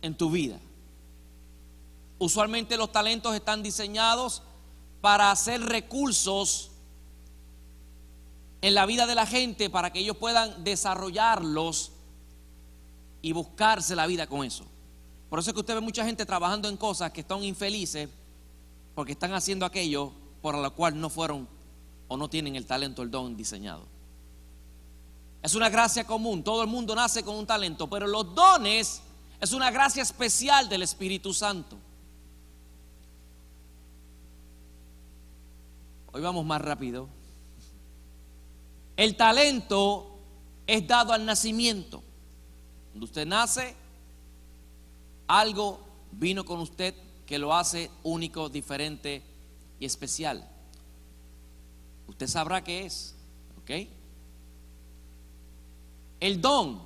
en 0.00 0.16
tu 0.16 0.30
vida. 0.30 0.58
Usualmente 2.18 2.76
los 2.76 2.92
talentos 2.92 3.34
están 3.34 3.62
diseñados 3.62 4.42
para 5.00 5.30
hacer 5.30 5.60
recursos 5.60 6.70
en 8.60 8.74
la 8.74 8.86
vida 8.86 9.06
de 9.06 9.14
la 9.14 9.26
gente 9.26 9.68
para 9.68 9.92
que 9.92 9.98
ellos 9.98 10.16
puedan 10.16 10.62
desarrollarlos 10.62 11.90
y 13.20 13.32
buscarse 13.32 13.96
la 13.96 14.06
vida 14.06 14.26
con 14.26 14.44
eso. 14.44 14.64
Por 15.28 15.38
eso 15.38 15.50
es 15.50 15.54
que 15.54 15.60
usted 15.60 15.74
ve 15.74 15.80
mucha 15.80 16.04
gente 16.04 16.24
trabajando 16.24 16.68
en 16.68 16.76
cosas 16.76 17.10
que 17.10 17.22
están 17.22 17.42
infelices 17.42 18.08
porque 18.94 19.12
están 19.12 19.32
haciendo 19.32 19.66
aquello 19.66 20.12
por 20.40 20.56
lo 20.56 20.74
cual 20.74 21.00
no 21.00 21.08
fueron 21.08 21.48
o 22.12 22.16
no 22.18 22.28
tienen 22.28 22.56
el 22.56 22.66
talento, 22.66 23.02
el 23.02 23.10
don 23.10 23.36
diseñado. 23.36 23.86
Es 25.42 25.54
una 25.54 25.70
gracia 25.70 26.04
común, 26.04 26.44
todo 26.44 26.62
el 26.62 26.68
mundo 26.68 26.94
nace 26.94 27.22
con 27.22 27.36
un 27.36 27.46
talento, 27.46 27.88
pero 27.88 28.06
los 28.06 28.34
dones 28.34 29.02
Es 29.40 29.52
una 29.52 29.72
gracia 29.72 30.04
especial 30.04 30.68
del 30.68 30.82
Espíritu 30.82 31.34
Santo. 31.34 31.76
Hoy 36.12 36.22
vamos 36.22 36.46
más 36.46 36.62
rápido. 36.62 37.08
El 38.96 39.16
talento 39.16 40.16
es 40.64 40.86
dado 40.86 41.12
al 41.12 41.26
nacimiento. 41.26 42.04
Cuando 42.92 43.06
usted 43.06 43.26
nace, 43.26 43.74
algo 45.26 45.80
vino 46.12 46.44
con 46.44 46.60
usted 46.60 46.94
que 47.26 47.36
lo 47.36 47.52
hace 47.52 47.90
único, 48.04 48.48
diferente 48.48 49.24
y 49.80 49.86
especial. 49.86 50.51
Usted 52.12 52.26
sabrá 52.26 52.62
qué 52.62 52.84
es, 52.84 53.14
¿ok? 53.62 53.88
El 56.20 56.42
don 56.42 56.82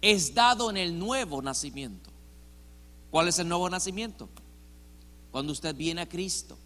es 0.00 0.32
dado 0.32 0.70
en 0.70 0.76
el 0.76 0.96
nuevo 0.96 1.42
nacimiento. 1.42 2.10
¿Cuál 3.10 3.26
es 3.26 3.40
el 3.40 3.48
nuevo 3.48 3.68
nacimiento? 3.68 4.28
Cuando 5.32 5.52
usted 5.52 5.74
viene 5.74 6.02
a 6.02 6.08
Cristo. 6.08 6.56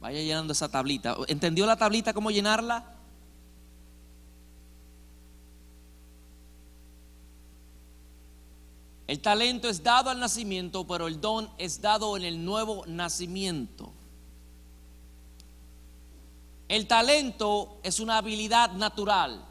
Vaya 0.00 0.22
llenando 0.22 0.54
esa 0.54 0.70
tablita. 0.70 1.14
¿Entendió 1.28 1.66
la 1.66 1.76
tablita 1.76 2.14
cómo 2.14 2.30
llenarla? 2.30 2.96
El 9.06 9.20
talento 9.20 9.68
es 9.68 9.82
dado 9.82 10.08
al 10.08 10.18
nacimiento, 10.18 10.86
pero 10.86 11.06
el 11.06 11.20
don 11.20 11.50
es 11.58 11.82
dado 11.82 12.16
en 12.16 12.24
el 12.24 12.42
nuevo 12.42 12.82
nacimiento. 12.86 13.92
El 16.74 16.88
talento 16.88 17.78
es 17.84 18.00
una 18.00 18.18
habilidad 18.18 18.72
natural. 18.72 19.44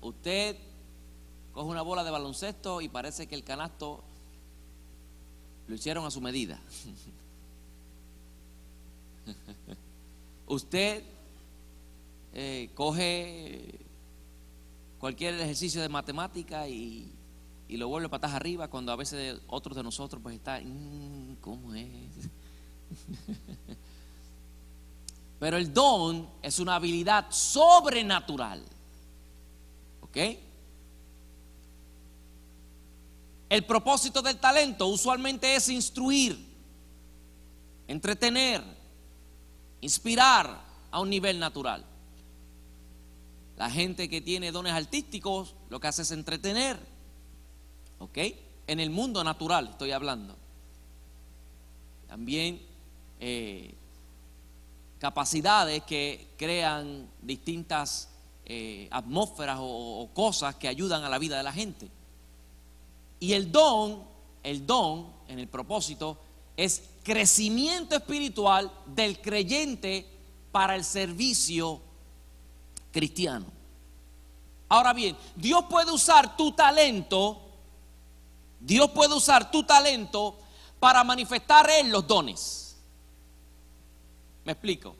Usted 0.00 0.56
coge 1.52 1.70
una 1.70 1.82
bola 1.82 2.02
de 2.02 2.10
baloncesto 2.10 2.80
y 2.80 2.88
parece 2.88 3.28
que 3.28 3.36
el 3.36 3.44
canasto 3.44 4.02
lo 5.68 5.76
hicieron 5.76 6.04
a 6.04 6.10
su 6.10 6.20
medida. 6.20 6.60
Usted 10.48 11.04
eh, 12.34 12.70
coge 12.74 13.78
cualquier 14.98 15.34
ejercicio 15.34 15.80
de 15.80 15.88
matemática 15.88 16.66
y 16.66 17.12
lo 17.68 17.86
vuelve 17.86 18.08
patas 18.08 18.32
arriba 18.32 18.66
cuando 18.66 18.90
a 18.90 18.96
veces 18.96 19.40
otros 19.46 19.76
de 19.76 19.84
nosotros 19.84 20.20
pues 20.20 20.34
está, 20.34 20.60
mm, 20.60 21.36
¿cómo 21.40 21.74
es? 21.74 21.86
Pero 25.38 25.56
el 25.56 25.72
don 25.72 26.28
es 26.42 26.58
una 26.58 26.76
habilidad 26.76 27.26
sobrenatural. 27.30 28.64
¿Ok? 30.00 30.16
El 33.48 33.64
propósito 33.64 34.20
del 34.20 34.38
talento 34.38 34.86
usualmente 34.88 35.54
es 35.54 35.68
instruir, 35.68 36.38
entretener, 37.86 38.62
inspirar 39.80 40.60
a 40.90 41.00
un 41.00 41.08
nivel 41.08 41.38
natural. 41.38 41.84
La 43.56 43.70
gente 43.70 44.08
que 44.08 44.20
tiene 44.20 44.52
dones 44.52 44.72
artísticos 44.72 45.54
lo 45.70 45.80
que 45.80 45.88
hace 45.88 46.02
es 46.02 46.10
entretener 46.10 46.78
¿ok? 47.98 48.18
En 48.66 48.80
el 48.80 48.90
mundo 48.90 49.22
natural 49.24 49.68
estoy 49.68 49.92
hablando. 49.92 50.36
También 52.06 52.60
eh, 53.20 53.74
capacidades 54.98 55.82
que 55.84 56.34
crean 56.36 57.08
distintas 57.22 58.08
eh, 58.44 58.88
atmósferas 58.90 59.58
o, 59.60 60.00
o 60.00 60.08
cosas 60.14 60.54
que 60.56 60.68
ayudan 60.68 61.04
a 61.04 61.08
la 61.08 61.18
vida 61.18 61.36
de 61.36 61.42
la 61.42 61.52
gente. 61.52 61.88
Y 63.20 63.32
el 63.32 63.50
don, 63.50 64.02
el 64.42 64.66
don 64.66 65.12
en 65.28 65.38
el 65.38 65.48
propósito 65.48 66.18
es 66.56 66.82
crecimiento 67.02 67.96
espiritual 67.96 68.72
del 68.86 69.20
creyente 69.20 70.06
para 70.50 70.74
el 70.74 70.84
servicio 70.84 71.80
cristiano. 72.92 73.46
Ahora 74.68 74.92
bien, 74.92 75.16
Dios 75.36 75.64
puede 75.68 75.92
usar 75.92 76.36
tu 76.36 76.52
talento 76.52 77.48
Dios 78.60 78.90
puede 78.90 79.14
usar 79.14 79.50
tu 79.50 79.62
talento 79.62 80.38
para 80.80 81.04
manifestar 81.04 81.68
en 81.70 81.90
los 81.90 82.06
dones. 82.06 82.67
Me 84.48 84.52
explico. 84.52 84.96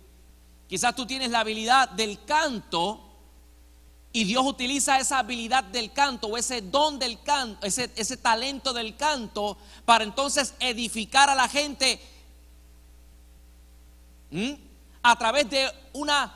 Quizás 0.68 0.94
tú 0.94 1.06
tienes 1.06 1.30
la 1.30 1.40
habilidad 1.40 1.88
del 1.88 2.22
canto 2.26 3.00
y 4.12 4.24
Dios 4.24 4.44
utiliza 4.44 4.98
esa 4.98 5.20
habilidad 5.20 5.64
del 5.64 5.90
canto 5.90 6.26
o 6.26 6.37
ese 6.37 6.61
don 6.61 6.98
del 6.98 7.22
canto, 7.22 7.64
ese, 7.66 7.90
ese 7.96 8.18
talento 8.18 8.74
del 8.74 8.94
canto 8.94 9.56
para 9.87 10.04
entonces 10.04 10.52
edificar 10.61 11.30
a 11.30 11.34
la 11.34 11.48
gente 11.48 11.98
a 15.02 15.16
través 15.16 15.48
de 15.48 15.72
una 15.94 16.30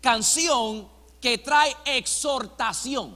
canción 0.00 0.88
que 1.20 1.36
trae 1.36 1.76
exhortación. 1.84 3.14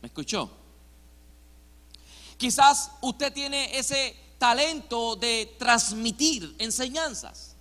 ¿Me 0.00 0.08
escuchó? 0.08 0.50
Quizás 2.38 2.90
usted 3.02 3.34
tiene 3.34 3.76
ese 3.76 4.23
talento 4.38 5.16
de 5.16 5.54
transmitir 5.58 6.54
enseñanzas. 6.58 7.54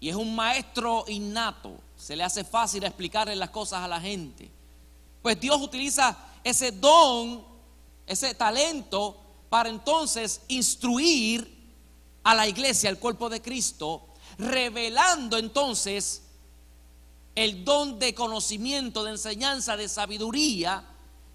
Y 0.00 0.08
es 0.08 0.16
un 0.16 0.34
maestro 0.34 1.04
innato. 1.08 1.78
Se 1.96 2.16
le 2.16 2.24
hace 2.24 2.44
fácil 2.44 2.82
explicarle 2.84 3.36
las 3.36 3.50
cosas 3.50 3.80
a 3.82 3.88
la 3.88 4.00
gente. 4.00 4.50
Pues 5.22 5.38
Dios 5.38 5.60
utiliza 5.60 6.16
ese 6.42 6.72
don, 6.72 7.44
ese 8.06 8.34
talento, 8.34 9.16
para 9.48 9.68
entonces 9.68 10.40
instruir 10.48 11.62
a 12.24 12.34
la 12.34 12.48
iglesia, 12.48 12.90
al 12.90 12.98
cuerpo 12.98 13.28
de 13.28 13.40
Cristo, 13.40 14.08
revelando 14.38 15.38
entonces 15.38 16.22
el 17.34 17.64
don 17.64 17.98
de 17.98 18.14
conocimiento, 18.14 19.04
de 19.04 19.12
enseñanza, 19.12 19.76
de 19.76 19.88
sabiduría 19.88 20.84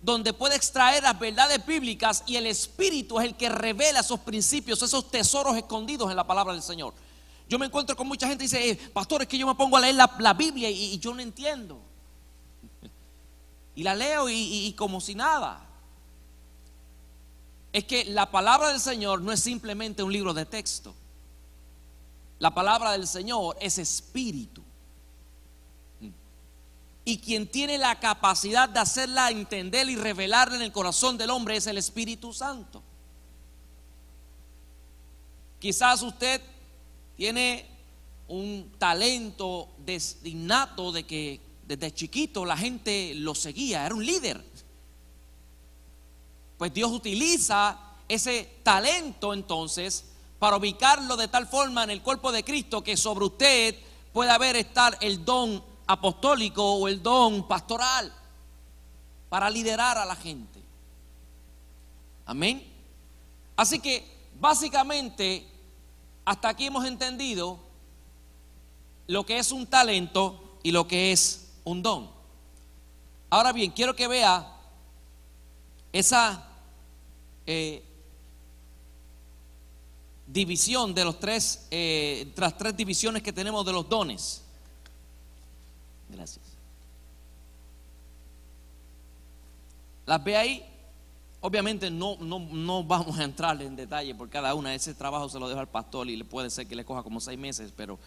donde 0.07 0.31
puede 0.31 0.55
extraer 0.55 1.03
las 1.03 1.19
verdades 1.19 1.65
bíblicas 1.65 2.23
y 2.25 2.37
el 2.37 2.45
Espíritu 2.45 3.19
es 3.19 3.25
el 3.25 3.35
que 3.35 3.49
revela 3.49 3.99
esos 3.99 4.21
principios, 4.21 4.81
esos 4.81 5.11
tesoros 5.11 5.57
escondidos 5.57 6.09
en 6.09 6.15
la 6.15 6.25
palabra 6.25 6.53
del 6.53 6.61
Señor. 6.61 6.93
Yo 7.49 7.59
me 7.59 7.65
encuentro 7.65 7.93
con 7.97 8.07
mucha 8.07 8.25
gente 8.25 8.45
y 8.45 8.47
dice, 8.47 8.69
eh, 8.69 8.75
pastor, 8.93 9.23
es 9.23 9.27
que 9.27 9.37
yo 9.37 9.45
me 9.45 9.55
pongo 9.55 9.75
a 9.75 9.81
leer 9.81 9.95
la, 9.95 10.33
Biblia 10.33 10.69
y, 10.69 10.97
yo 10.97 11.13
no 11.13 11.21
entiendo. 11.21 11.81
Y 13.75 13.83
la 13.83 13.95
leo 13.95 14.29
y 14.29 14.73
como 14.77 15.01
si 15.01 15.13
nada. 15.13 15.67
Es 17.73 17.83
que 17.83 18.05
la 18.05 18.31
palabra 18.31 18.69
del 18.69 18.79
Señor 18.79 19.21
no 19.21 19.33
es 19.33 19.41
simplemente 19.41 20.03
un 20.03 20.13
libro 20.13 20.33
de 20.33 20.45
texto. 20.45 20.95
La 22.39 22.55
palabra 22.55 22.93
del 22.93 23.07
Señor 23.07 23.57
es 23.59 23.77
espíritu 23.77 24.63
y 27.07 27.19
quien 27.19 27.47
tiene 27.47 27.77
la 27.77 27.97
capacidad 28.01 28.67
de 28.67 28.81
hacerla 28.81 29.31
entender 29.31 29.87
y 29.89 29.95
revelarla 29.95 30.57
en 30.57 30.61
el 30.61 30.73
corazón 30.73 31.17
del 31.17 31.29
hombre 31.29 31.55
es 31.55 31.65
el 31.65 31.77
Espíritu 31.77 32.33
Santo. 32.33 32.83
Quizás 35.57 36.01
usted 36.01 36.41
tiene 37.15 37.65
un 38.27 38.73
talento 38.77 39.69
innato 40.25 40.91
de 40.91 41.05
que 41.05 41.39
desde 41.65 41.93
chiquito 41.93 42.43
la 42.43 42.57
gente 42.57 43.13
lo 43.15 43.33
seguía, 43.33 43.85
era 43.85 43.95
un 43.95 44.05
líder. 44.05 44.43
Pues 46.57 46.73
Dios 46.73 46.91
utiliza 46.91 47.79
ese 48.09 48.59
talento 48.63 49.33
entonces 49.33 50.03
para 50.39 50.57
ubicarlo 50.57 51.15
de 51.15 51.29
tal 51.29 51.47
forma 51.47 51.85
en 51.85 51.89
el 51.89 52.01
cuerpo 52.01 52.33
de 52.33 52.43
Cristo 52.43 52.83
que 52.83 52.97
sobre 52.97 53.23
usted 53.23 53.75
pueda 54.11 54.35
haber 54.35 54.57
estar 54.57 54.97
el 54.99 55.23
don 55.23 55.63
apostólico 55.88 56.63
o 56.63 56.88
el 56.88 57.02
don 57.02 57.47
pastoral 57.47 58.13
para 59.30 59.50
liderar 59.50 59.97
a 59.97 60.06
la 60.06 60.15
gente. 60.15 60.62
Amén. 62.26 62.63
Así 63.56 63.80
que 63.80 64.06
básicamente 64.39 65.47
hasta 66.26 66.50
aquí 66.50 66.65
hemos 66.65 66.86
entendido 66.86 67.60
lo 69.08 69.26
que 69.26 69.38
es 69.39 69.52
un 69.52 69.65
talento 69.65 70.60
y 70.62 70.71
lo 70.71 70.88
que 70.88 71.12
es 71.12 71.54
un 71.63 71.82
don. 71.82 72.12
Ahora 73.30 73.54
bien, 73.54 73.71
quiero 73.71 73.95
que 73.95 74.08
vea 74.08 74.54
esa 75.93 76.45
eh, 77.45 77.84
división 80.28 80.93
de 80.93 81.06
los 81.06 81.19
tres, 81.19 81.67
eh, 81.71 82.32
las 82.36 82.58
tres 82.58 82.76
divisiones 82.76 83.23
que 83.23 83.32
tenemos 83.32 83.65
de 83.65 83.71
los 83.71 83.88
dones. 83.88 84.43
Gracias. 86.09 86.45
Las 90.05 90.23
ve 90.23 90.37
ahí. 90.37 90.65
Obviamente 91.41 91.91
no, 91.91 92.17
no, 92.19 92.83
vamos 92.83 93.19
a 93.19 93.23
entrar 93.23 93.61
en 93.61 93.75
detalle 93.75 94.15
por 94.15 94.29
cada 94.29 94.55
una. 94.55 94.73
Ese 94.73 94.93
trabajo 94.93 95.29
se 95.29 95.39
lo 95.39 95.47
dejo 95.47 95.59
al 95.59 95.67
pastor 95.67 96.09
y 96.09 96.15
le 96.15 96.25
puede 96.25 96.49
ser 96.49 96.67
que 96.67 96.75
le 96.75 96.83
coja 96.83 97.03
como 97.03 97.19
seis 97.19 97.37
meses, 97.37 97.71
pero 97.75 97.99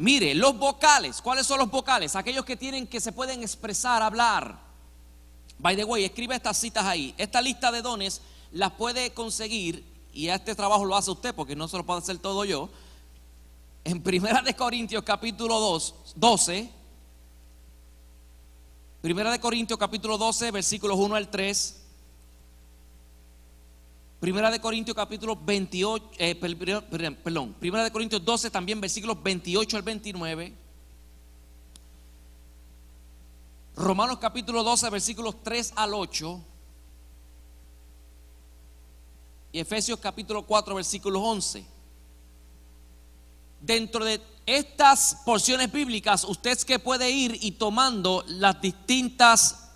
Mire, 0.00 0.32
los 0.36 0.56
vocales, 0.56 1.20
¿cuáles 1.20 1.44
son 1.44 1.58
los 1.58 1.70
vocales? 1.70 2.14
Aquellos 2.14 2.44
que 2.44 2.56
tienen 2.56 2.86
que 2.86 3.00
se 3.00 3.10
pueden 3.10 3.42
expresar, 3.42 4.00
hablar. 4.00 4.56
By 5.58 5.74
the 5.74 5.84
way, 5.84 6.04
escribe 6.04 6.36
estas 6.36 6.56
citas 6.56 6.84
ahí. 6.84 7.12
Esta 7.18 7.42
lista 7.42 7.72
de 7.72 7.82
dones 7.82 8.20
las 8.52 8.70
puede 8.72 9.12
conseguir, 9.12 9.84
y 10.12 10.28
este 10.28 10.54
trabajo 10.54 10.84
lo 10.84 10.96
hace 10.96 11.10
usted 11.10 11.34
porque 11.34 11.56
no 11.56 11.66
se 11.66 11.76
lo 11.76 11.84
puedo 11.84 11.98
hacer 11.98 12.18
todo 12.18 12.44
yo. 12.44 12.68
En 13.88 14.02
Primera 14.02 14.42
de 14.42 14.54
Corintios 14.54 15.02
capítulo 15.02 15.58
2, 15.58 15.94
12. 16.14 16.70
Primera 19.00 19.32
de 19.32 19.40
Corintios 19.40 19.78
capítulo 19.78 20.18
12, 20.18 20.50
versículos 20.50 20.98
1 20.98 21.14
al 21.14 21.30
3. 21.30 21.86
Primera 24.20 24.50
de 24.50 24.60
Corintios 24.60 24.94
capítulo 24.94 25.36
28, 25.36 26.10
eh, 26.18 26.34
perdón, 26.34 27.54
Primera 27.54 27.82
de 27.82 27.90
Corintios 27.90 28.22
12 28.22 28.50
también 28.50 28.78
versículos 28.78 29.22
28 29.22 29.78
al 29.78 29.82
29. 29.82 30.54
Romanos 33.74 34.18
capítulo 34.18 34.62
12 34.64 34.90
versículos 34.90 35.42
3 35.42 35.72
al 35.76 35.94
8. 35.94 36.44
Y 39.52 39.60
Efesios 39.60 39.98
capítulo 39.98 40.42
4 40.42 40.74
versículos 40.74 41.22
11. 41.24 41.77
Dentro 43.68 44.02
de 44.02 44.20
estas 44.46 45.18
porciones 45.26 45.70
bíblicas, 45.70 46.24
usted 46.24 46.52
es 46.52 46.64
que 46.64 46.78
puede 46.78 47.10
ir 47.10 47.38
y 47.42 47.52
tomando 47.52 48.24
las 48.26 48.62
distintas 48.62 49.68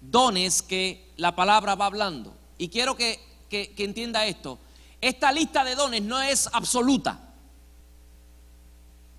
dones 0.00 0.62
que 0.62 1.12
la 1.16 1.34
palabra 1.34 1.74
va 1.74 1.86
hablando. 1.86 2.32
Y 2.56 2.68
quiero 2.68 2.96
que 2.96 3.18
entienda 3.50 4.24
esto. 4.26 4.60
Esta 5.00 5.32
lista 5.32 5.64
de 5.64 5.74
dones 5.74 6.02
no 6.02 6.22
es 6.22 6.48
absoluta. 6.52 7.18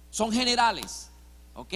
Son 0.09 0.31
generales. 0.31 1.09
¿Ok? 1.55 1.73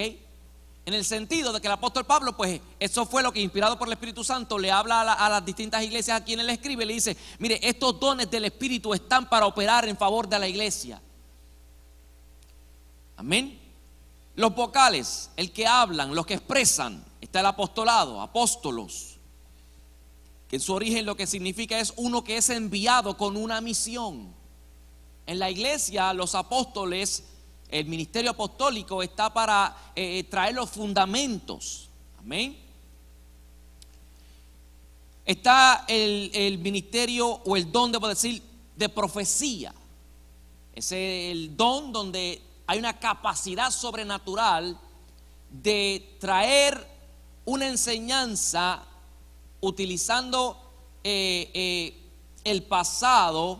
En 0.86 0.94
el 0.94 1.04
sentido 1.04 1.52
de 1.52 1.60
que 1.60 1.68
el 1.68 1.74
apóstol 1.74 2.06
Pablo, 2.06 2.38
pues 2.38 2.62
eso 2.80 3.06
fue 3.06 3.22
lo 3.22 3.34
que 3.34 3.42
inspirado 3.42 3.78
por 3.78 3.90
el 3.90 3.92
Espíritu 3.92 4.24
Santo 4.24 4.58
le 4.58 4.72
habla 4.72 5.02
a, 5.02 5.30
las 5.30 5.44
distintas 5.44 5.84
iglesias 5.84 6.22
a 6.22 6.24
quienes 6.24 6.46
le 6.46 6.54
escribe, 6.54 6.86
le 6.86 6.94
dice, 6.94 7.18
mire, 7.40 7.60
estos 7.62 8.00
dones 8.00 8.32
del 8.32 8.46
Espíritu 8.46 8.94
están 8.94 9.28
para 9.28 9.46
operar 9.46 9.86
en 9.86 9.98
favor 9.98 10.30
de 10.30 10.40
la 10.40 10.48
iglesia. 10.48 11.02
Amén. 13.18 13.60
Los 14.36 14.54
vocales, 14.54 15.32
el 15.36 15.52
que 15.52 15.66
hablan, 15.66 16.14
los 16.14 16.26
que 16.28 16.36
expresan, 16.36 17.04
está 17.20 17.40
el 17.40 17.48
apostolado, 17.48 18.22
apóstolos, 18.22 19.18
que 20.48 20.58
en 20.58 20.62
su 20.62 20.74
origen 20.74 21.06
lo 21.06 21.18
que 21.18 21.26
significa 21.26 21.80
es 21.80 21.92
uno 21.98 22.24
que 22.24 22.38
es 22.38 22.50
enviado 22.52 23.18
con 23.18 23.36
una 23.36 23.60
misión. 23.60 24.34
En 25.26 25.40
la 25.40 25.50
iglesia 25.50 26.14
los 26.14 26.36
apóstoles, 26.36 27.24
el 27.70 27.88
ministerio 27.88 28.32
apostólico 28.32 29.02
está 29.02 29.34
para 29.34 29.92
eh, 29.96 30.24
traer 30.26 30.54
los 30.54 30.70
fundamentos. 30.70 31.90
Amén. 32.20 32.56
Está 35.26 35.84
el, 35.88 36.32
el, 36.34 36.60
ministerio 36.60 37.28
o 37.28 37.58
el 37.58 37.70
don, 37.72 37.92
debo 37.92 38.08
decir, 38.08 38.42
de 38.76 38.88
profecía. 38.88 39.74
Es 40.74 40.92
el 40.92 41.58
don 41.58 41.92
donde 41.92 42.47
hay 42.68 42.80
una 42.80 43.00
capacidad 43.00 43.72
sobrenatural 43.72 44.78
de 45.50 46.18
traer 46.20 46.86
una 47.46 47.68
enseñanza 47.68 48.84
utilizando 49.62 50.58
eh, 51.04 51.50
eh, 51.54 52.12
el 52.44 52.64
pasado 52.64 53.60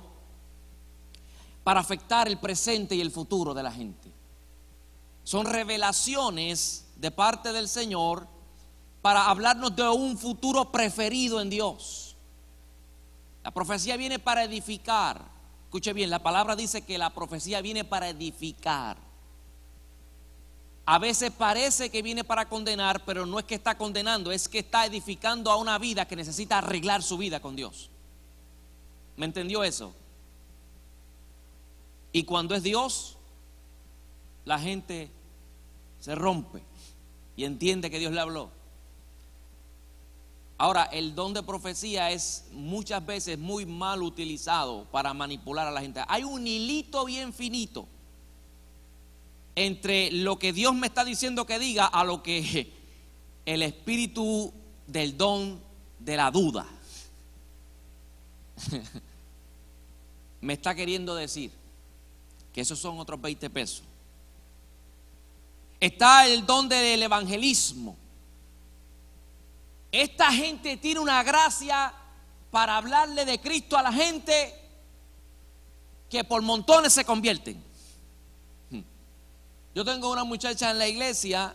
para 1.64 1.80
afectar 1.80 2.28
el 2.28 2.38
presente 2.38 2.96
y 2.96 3.02
el 3.02 3.12
futuro 3.12 3.54
de 3.54 3.64
la 3.64 3.72
gente. 3.72 4.12
Son 5.24 5.46
revelaciones 5.46 6.86
de 6.98 7.12
parte 7.12 7.54
del 7.54 7.70
Señor 7.70 8.28
para 9.02 9.30
hablarnos 9.30 9.76
de 9.76 9.88
un 9.88 10.18
futuro 10.18 10.72
preferido 10.72 11.40
en 11.40 11.50
Dios. 11.50 12.16
La 13.44 13.52
profecía 13.52 13.96
viene 13.96 14.20
para 14.20 14.44
edificar. 14.44 15.37
Escuche 15.68 15.92
bien, 15.92 16.10
la 16.10 16.24
palabra 16.24 16.56
dice 16.56 16.84
que 16.84 16.98
la 16.98 17.14
profecía 17.14 17.60
viene 17.60 17.84
para 17.84 18.08
edificar. 18.08 18.98
A 20.86 20.98
veces 20.98 21.30
parece 21.30 21.90
que 21.90 22.02
viene 22.02 22.24
para 22.24 22.48
condenar, 22.48 23.04
pero 23.04 23.26
no 23.26 23.38
es 23.38 23.44
que 23.44 23.56
está 23.56 23.78
condenando, 23.78 24.32
es 24.32 24.48
que 24.48 24.60
está 24.60 24.86
edificando 24.86 25.52
a 25.52 25.58
una 25.58 25.78
vida 25.78 26.08
que 26.08 26.16
necesita 26.16 26.60
arreglar 26.60 27.04
su 27.04 27.18
vida 27.18 27.42
con 27.42 27.58
Dios. 27.58 27.90
¿Me 29.18 29.26
entendió 29.26 29.66
eso? 29.66 29.94
Y 32.14 32.24
cuando 32.24 32.56
es 32.56 32.64
Dios, 32.64 33.18
la 34.46 34.58
gente 34.58 35.12
se 36.00 36.16
rompe 36.16 36.64
y 37.36 37.44
entiende 37.44 37.92
que 37.92 38.00
Dios 38.00 38.14
le 38.14 38.22
habló. 38.22 38.57
Ahora, 40.58 40.86
el 40.86 41.14
don 41.14 41.34
de 41.34 41.44
profecía 41.44 42.10
es 42.12 42.46
muchas 42.52 43.06
veces 43.06 43.38
muy 43.38 43.66
mal 43.66 44.02
utilizado 44.02 44.86
para 44.92 45.14
manipular 45.14 45.68
a 45.68 45.72
la 45.72 45.82
gente. 45.82 46.02
Hay 46.08 46.24
un 46.24 46.48
hilito 46.48 47.06
bien 47.06 47.32
finito 47.32 47.88
entre 49.56 50.12
lo 50.12 50.40
que 50.40 50.54
Dios 50.54 50.74
me 50.74 50.88
está 50.88 51.06
diciendo 51.06 51.46
que 51.46 51.60
diga 51.60 51.86
a 51.86 52.04
lo 52.04 52.24
que 52.24 52.74
el 53.46 53.62
espíritu 53.62 54.52
del 54.88 55.16
don 55.18 55.60
de 56.00 56.16
la 56.16 56.32
duda 56.32 56.66
me 60.42 60.54
está 60.54 60.74
queriendo 60.74 61.14
decir 61.16 61.52
que 62.54 62.62
esos 62.62 62.80
son 62.80 63.00
otros 63.00 63.22
20 63.22 63.50
pesos. 63.52 63.84
Está 65.80 66.26
el 66.28 66.46
don 66.46 66.68
del 66.68 67.04
evangelismo. 67.04 67.96
Esta 69.92 70.32
gente 70.32 70.78
tiene 70.78 71.00
una 71.00 71.24
gracia 71.24 71.94
para 72.52 72.78
hablarle 72.78 73.26
de 73.26 73.40
Cristo 73.40 73.78
a 73.78 73.84
la 73.84 73.92
gente 73.92 74.54
que 76.10 76.24
por 76.24 76.42
montones 76.42 76.94
se 76.94 77.06
convierten. 77.06 77.64
Yo 79.74 79.86
tengo 79.86 80.12
una 80.12 80.24
muchacha 80.24 80.72
en 80.72 80.80
la 80.80 80.88
iglesia 80.88 81.54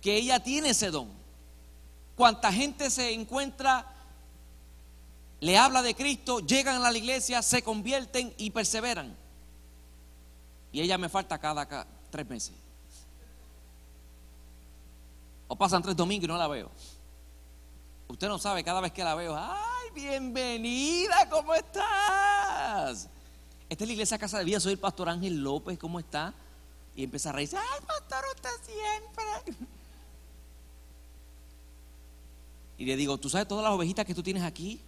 que 0.00 0.16
ella 0.16 0.40
tiene 0.40 0.70
ese 0.70 0.90
don. 0.90 1.10
Cuanta 2.14 2.52
gente 2.52 2.90
se 2.90 3.12
encuentra, 3.12 3.86
le 5.40 5.58
habla 5.58 5.82
de 5.82 5.94
Cristo, 5.94 6.40
llegan 6.40 6.84
a 6.84 6.90
la 6.90 6.98
iglesia, 6.98 7.42
se 7.42 7.62
convierten 7.62 8.32
y 8.38 8.50
perseveran. 8.50 9.16
Y 10.72 10.80
ella 10.80 10.98
me 10.98 11.08
falta 11.08 11.38
cada, 11.38 11.66
cada 11.66 11.86
tres 12.10 12.28
meses. 12.28 12.54
O 15.48 15.56
pasan 15.56 15.82
tres 15.82 15.96
domingos 15.96 16.26
y 16.26 16.28
no 16.28 16.38
la 16.38 16.46
veo. 16.46 16.70
Usted 18.10 18.26
no 18.26 18.38
sabe, 18.38 18.64
cada 18.64 18.80
vez 18.80 18.90
que 18.90 19.04
la 19.04 19.14
veo, 19.14 19.36
¡ay, 19.38 19.90
bienvenida! 19.94 21.28
¿Cómo 21.30 21.54
estás? 21.54 23.08
Esta 23.68 23.84
es 23.84 23.88
la 23.88 23.92
iglesia 23.92 24.18
Casa 24.18 24.36
de 24.38 24.44
Vida, 24.44 24.58
soy 24.58 24.72
el 24.72 24.80
pastor 24.80 25.08
Ángel 25.08 25.40
López, 25.40 25.78
¿cómo 25.78 26.00
está? 26.00 26.34
Y 26.96 27.04
empieza 27.04 27.28
a 27.28 27.34
reírse, 27.34 27.56
ay, 27.56 27.86
pastor, 27.86 28.24
usted 28.34 28.50
siempre. 28.64 29.64
Y 32.78 32.84
le 32.84 32.96
digo, 32.96 33.16
¿tú 33.16 33.30
sabes 33.30 33.46
todas 33.46 33.62
las 33.62 33.72
ovejitas 33.72 34.04
que 34.04 34.14
tú 34.14 34.24
tienes 34.24 34.42
aquí? 34.42 34.80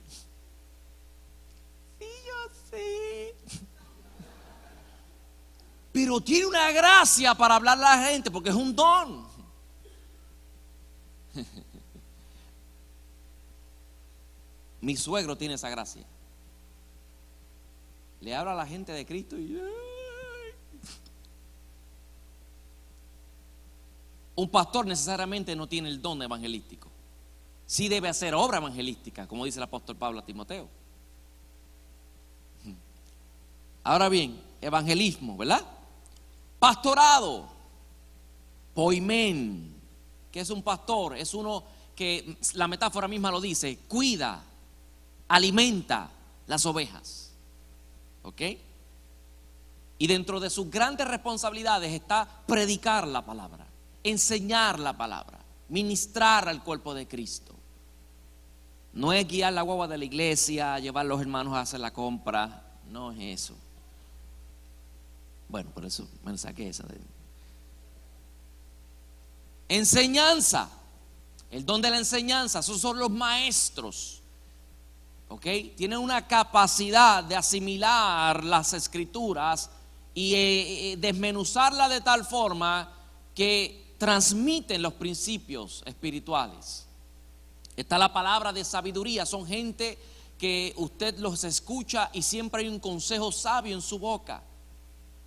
Sí, 2.01 2.07
yo 2.27 2.35
sí. 2.73 3.61
Pero 5.93 6.21
tiene 6.21 6.47
una 6.47 6.73
gracia 6.73 7.37
para 7.37 7.55
hablar 7.55 7.79
a 7.79 7.97
la 7.97 7.99
gente 8.09 8.33
porque 8.33 8.49
es 8.49 8.57
un 8.57 8.75
don. 8.75 9.32
Mi 14.83 14.97
suegro 14.97 15.37
tiene 15.37 15.55
esa 15.55 15.71
gracia. 15.71 16.05
Le 18.21 18.35
habla 18.35 18.53
a 18.53 18.57
la 18.57 18.67
gente 18.67 18.93
de 18.93 19.07
Cristo 19.07 19.39
y 19.39 19.59
Un 24.35 24.49
pastor 24.49 24.87
necesariamente 24.87 25.55
no 25.55 25.69
tiene 25.69 25.89
el 25.89 26.03
don 26.03 26.21
evangelístico. 26.23 26.89
Sí 27.67 27.89
debe 27.89 28.09
hacer 28.09 28.35
obra 28.35 28.59
evangelística, 28.59 29.29
como 29.29 29.45
dice 29.45 29.59
el 29.59 29.65
apóstol 29.65 29.97
Pablo 29.97 30.21
a 30.21 30.25
Timoteo. 30.25 30.69
Ahora 33.85 34.09
bien, 34.09 34.41
evangelismo, 34.61 35.37
¿verdad? 35.37 35.65
Pastorado, 36.59 37.49
poimen, 38.75 39.75
que 40.31 40.41
es 40.41 40.51
un 40.51 40.63
pastor, 40.63 41.17
es 41.17 41.35
uno 41.35 41.65
que 41.95 42.37
la 42.55 42.69
metáfora 42.69 43.07
misma 43.07 43.31
lo 43.31 43.41
dice, 43.41 43.79
cuida, 43.89 44.43
alimenta 45.35 46.11
las 46.47 46.65
ovejas. 46.67 47.33
¿Ok? 48.23 48.41
Y 49.99 50.07
dentro 50.07 50.41
de 50.41 50.51
sus 50.51 50.71
grandes 50.71 51.07
responsabilidades 51.07 51.93
está 51.93 52.29
predicar 52.47 53.07
la 53.07 53.25
palabra 53.25 53.73
enseñar 54.03 54.79
la 54.79 54.97
palabra, 54.97 55.39
ministrar 55.69 56.49
al 56.49 56.63
cuerpo 56.63 56.95
de 56.95 57.07
Cristo. 57.07 57.55
No 58.93 59.13
es 59.13 59.27
guiar 59.27 59.53
la 59.53 59.63
guagua 59.63 59.89
de 59.89 59.99
la 59.99 60.05
iglesia, 60.05 60.79
llevar 60.79 61.07
a 61.07 61.09
los 61.09 61.21
hermanos 61.21 61.55
a 61.55 61.61
hacer 61.61 61.81
la 61.81 61.93
compra, 61.93 62.63
no 62.91 63.13
es 63.13 63.43
eso. 63.43 63.55
Bueno, 65.49 65.71
por 65.71 65.85
eso 65.85 66.07
me 66.25 66.37
saqué 66.37 66.69
esa. 66.69 66.85
De... 66.85 66.99
Enseñanza. 69.69 70.69
El 71.51 71.65
don 71.67 71.83
de 71.83 71.91
la 71.91 71.99
enseñanza. 71.99 72.61
Esos 72.61 72.81
son 72.81 72.99
los 72.99 73.11
maestros. 73.11 74.22
¿Ok? 75.33 75.47
Tienen 75.77 75.99
una 75.99 76.29
capacidad 76.29 77.25
de 77.25 77.35
asimilar 77.35 78.45
las 78.45 78.75
escrituras 78.75 79.71
y 80.13 80.35
eh, 80.35 80.93
eh, 80.93 80.97
desmenuzarla 80.99 81.89
de 81.89 82.03
tal 82.03 82.27
forma 82.27 82.93
que 83.35 83.95
transmiten 83.97 84.83
los 84.83 84.93
principios 84.93 85.83
espirituales. 85.87 86.87
Está 87.75 87.97
la 87.97 88.13
palabra 88.13 88.53
de 88.53 88.63
sabiduría. 88.63 89.25
Son 89.25 89.47
gente 89.47 89.99
que 90.37 90.75
usted 90.77 91.19
los 91.19 91.45
escucha 91.45 92.11
y 92.13 92.21
siempre 92.21 92.61
hay 92.61 92.69
un 92.69 92.79
consejo 92.79 93.33
sabio 93.33 93.75
en 93.75 93.81
su 93.81 93.99
boca. 93.99 94.43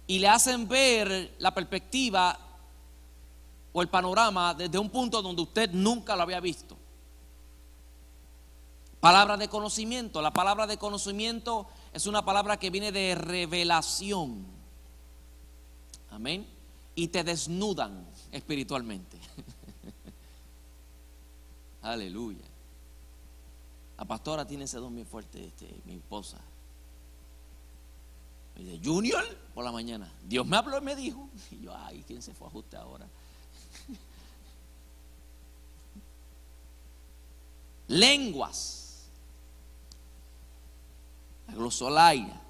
Y 0.06 0.20
le 0.20 0.28
hacen 0.28 0.68
ver 0.68 1.34
la 1.40 1.52
perspectiva 1.52 2.38
o 3.74 3.82
el 3.82 3.88
panorama 3.88 4.54
desde 4.54 4.78
un 4.78 4.92
punto 4.92 5.20
donde 5.24 5.42
usted 5.42 5.72
nunca 5.72 6.16
lo 6.16 6.22
había 6.22 6.40
visto. 6.40 6.75
Palabra 9.00 9.38
de 9.38 9.48
conocimiento. 9.48 10.22
La 10.22 10.32
palabra 10.32 10.68
de 10.68 10.78
conocimiento 10.78 11.68
es 11.94 12.08
una 12.08 12.26
palabra 12.26 12.58
que 12.58 12.70
viene 12.70 12.92
de 12.92 13.16
revelación. 13.16 14.46
Amén. 16.10 16.48
Y 16.96 17.10
te 17.10 17.24
desnudan 17.24 18.08
espiritualmente. 18.32 19.20
Aleluya. 21.82 22.46
La 23.98 24.06
pastora 24.06 24.46
tiene 24.46 24.66
ese 24.66 24.78
don 24.78 25.06
fuerte, 25.06 25.46
este, 25.46 25.82
mi 25.86 25.96
esposa. 25.96 26.38
Me 28.56 28.64
dice, 28.64 28.82
Junior, 28.84 29.24
por 29.54 29.64
la 29.64 29.72
mañana. 29.72 30.12
Dios 30.24 30.46
me 30.46 30.58
habló 30.58 30.78
y 30.78 30.82
me 30.82 30.96
dijo. 30.96 31.30
Y 31.52 31.62
yo, 31.62 31.76
ay, 31.76 32.04
¿quién 32.08 32.22
se 32.22 32.34
fue 32.34 32.48
a 32.48 32.50
ajuste 32.50 32.78
ahora? 32.78 33.08
Lenguas. 37.88 38.85
La. 41.48 42.42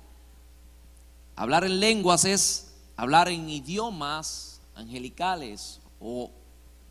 Hablar 1.36 1.64
en 1.66 1.80
lenguas 1.80 2.26
es 2.26 2.74
hablar 2.96 3.28
en 3.28 3.50
idiomas 3.50 4.62
angelicales 4.76 5.80
o 6.00 6.32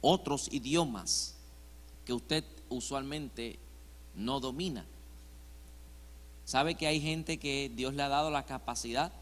otros 0.00 0.52
idiomas 0.52 1.34
que 2.04 2.12
usted 2.12 2.44
usualmente 2.68 3.58
no 4.14 4.40
domina. 4.40 4.84
¿Sabe 6.44 6.74
que 6.74 6.86
hay 6.86 7.00
gente 7.00 7.38
que 7.38 7.72
Dios 7.74 7.94
le 7.94 8.02
ha 8.02 8.08
dado 8.08 8.30
la 8.30 8.44
capacidad 8.44 9.12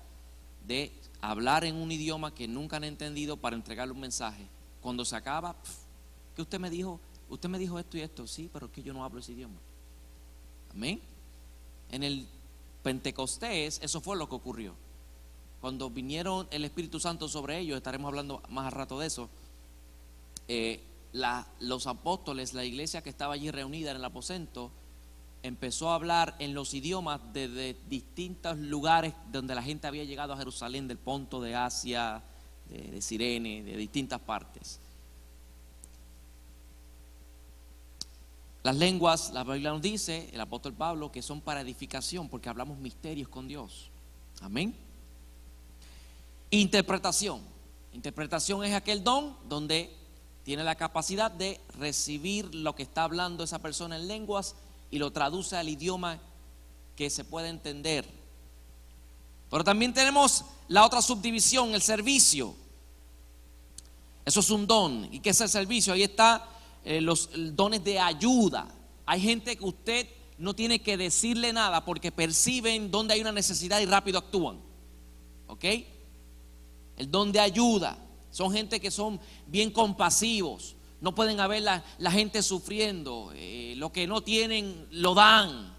de 0.66 0.92
hablar 1.20 1.64
en 1.64 1.76
un 1.76 1.92
idioma 1.92 2.34
que 2.34 2.48
nunca 2.48 2.76
han 2.78 2.84
entendido 2.84 3.36
para 3.36 3.54
entregarle 3.54 3.94
un 3.94 4.00
mensaje? 4.00 4.46
Cuando 4.80 5.04
se 5.04 5.14
acaba, 5.14 5.54
que 6.34 6.42
usted 6.42 6.58
me 6.58 6.68
dijo, 6.68 6.98
usted 7.28 7.48
me 7.48 7.58
dijo 7.58 7.78
esto 7.78 7.96
y 7.96 8.00
esto, 8.00 8.26
sí, 8.26 8.50
pero 8.52 8.66
es 8.66 8.72
que 8.72 8.82
yo 8.82 8.92
no 8.92 9.04
hablo 9.04 9.20
ese 9.20 9.32
idioma. 9.32 9.54
Amén. 10.72 11.00
En 11.92 12.02
el 12.02 12.26
Pentecostés, 12.82 13.80
eso 13.82 14.00
fue 14.00 14.16
lo 14.16 14.28
que 14.28 14.34
ocurrió. 14.34 14.74
Cuando 15.60 15.90
vinieron 15.90 16.48
el 16.50 16.64
Espíritu 16.64 16.98
Santo 16.98 17.28
sobre 17.28 17.58
ellos, 17.58 17.76
estaremos 17.76 18.08
hablando 18.08 18.42
más 18.48 18.66
a 18.66 18.70
rato 18.70 18.98
de 18.98 19.06
eso. 19.06 19.28
Eh, 20.48 20.80
los 21.60 21.86
apóstoles, 21.86 22.54
la 22.54 22.64
iglesia 22.64 23.02
que 23.02 23.10
estaba 23.10 23.34
allí 23.34 23.50
reunida 23.50 23.90
en 23.90 23.98
el 23.98 24.04
aposento, 24.04 24.72
empezó 25.42 25.90
a 25.90 25.96
hablar 25.96 26.34
en 26.38 26.54
los 26.54 26.72
idiomas 26.74 27.20
de, 27.32 27.76
distintos 27.88 28.58
lugares 28.58 29.12
donde 29.30 29.54
la 29.54 29.62
gente 29.62 29.86
había 29.86 30.04
llegado 30.04 30.32
a 30.32 30.36
Jerusalén, 30.36 30.88
del 30.88 30.98
Ponto, 30.98 31.40
de 31.40 31.54
Asia, 31.54 32.22
de, 32.68 33.00
Sirene, 33.02 33.62
de 33.62 33.76
distintas 33.76 34.20
partes. 34.20 34.80
Las 38.62 38.76
lenguas, 38.76 39.32
la 39.32 39.42
Biblia 39.42 39.70
nos 39.70 39.82
dice, 39.82 40.30
el 40.32 40.40
apóstol 40.40 40.72
Pablo, 40.72 41.10
que 41.10 41.20
son 41.20 41.40
para 41.40 41.60
edificación, 41.60 42.28
porque 42.28 42.48
hablamos 42.48 42.78
misterios 42.78 43.28
con 43.28 43.48
Dios. 43.48 43.90
Amén. 44.40 44.74
Interpretación. 46.50 47.40
Interpretación 47.92 48.64
es 48.64 48.74
aquel 48.74 49.02
don 49.02 49.36
donde 49.48 49.94
tiene 50.44 50.62
la 50.64 50.76
capacidad 50.76 51.30
de 51.30 51.60
recibir 51.78 52.54
lo 52.54 52.74
que 52.74 52.84
está 52.84 53.04
hablando 53.04 53.44
esa 53.44 53.60
persona 53.60 53.96
en 53.96 54.06
lenguas 54.06 54.54
y 54.90 54.98
lo 54.98 55.10
traduce 55.12 55.56
al 55.56 55.68
idioma 55.68 56.20
que 56.96 57.10
se 57.10 57.24
puede 57.24 57.48
entender. 57.48 58.06
Pero 59.50 59.64
también 59.64 59.92
tenemos 59.92 60.44
la 60.68 60.84
otra 60.86 61.02
subdivisión, 61.02 61.74
el 61.74 61.82
servicio. 61.82 62.54
Eso 64.24 64.40
es 64.40 64.50
un 64.50 64.66
don. 64.66 65.08
¿Y 65.12 65.20
qué 65.20 65.30
es 65.30 65.40
el 65.40 65.48
servicio? 65.48 65.92
Ahí 65.92 66.04
está 66.04 66.48
eh, 66.84 67.00
los 67.00 67.30
dones 67.54 67.84
de 67.84 67.98
ayuda. 67.98 68.68
Hay 69.06 69.20
gente 69.20 69.56
que 69.56 69.64
usted 69.64 70.06
no 70.38 70.54
tiene 70.54 70.80
que 70.80 70.96
decirle 70.96 71.52
nada 71.52 71.84
porque 71.84 72.10
perciben 72.10 72.90
dónde 72.90 73.14
hay 73.14 73.20
una 73.20 73.32
necesidad 73.32 73.80
y 73.80 73.86
rápido 73.86 74.18
actúan. 74.18 74.60
¿Ok? 75.46 75.64
El 76.96 77.10
don 77.10 77.30
de 77.30 77.40
ayuda. 77.40 77.98
Son 78.30 78.52
gente 78.52 78.80
que 78.80 78.90
son 78.90 79.20
bien 79.46 79.70
compasivos. 79.70 80.74
No 81.00 81.14
pueden 81.14 81.40
haber 81.40 81.62
la, 81.62 82.10
gente 82.10 82.42
sufriendo. 82.42 83.32
Eh, 83.34 83.74
lo 83.76 83.92
que 83.92 84.06
no 84.06 84.22
tienen, 84.22 84.86
lo 84.90 85.14
dan. 85.14 85.74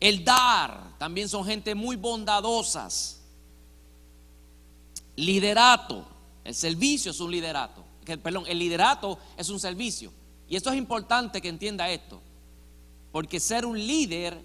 El 0.00 0.24
dar. 0.24 0.96
También 0.98 1.28
son 1.28 1.44
gente 1.44 1.74
muy 1.74 1.96
bondadosas. 1.96 3.20
Liderato. 5.16 6.06
El 6.44 6.54
servicio 6.54 7.10
es 7.10 7.20
un 7.20 7.30
liderato. 7.30 7.84
Perdón, 8.18 8.44
el 8.48 8.58
liderato 8.58 9.18
es 9.36 9.48
un 9.48 9.60
servicio. 9.60 10.12
Y 10.48 10.56
esto 10.56 10.70
es 10.70 10.76
importante 10.76 11.40
que 11.40 11.48
entienda 11.48 11.88
esto. 11.88 12.20
Porque 13.12 13.40
ser 13.40 13.64
un 13.64 13.78
líder 13.78 14.40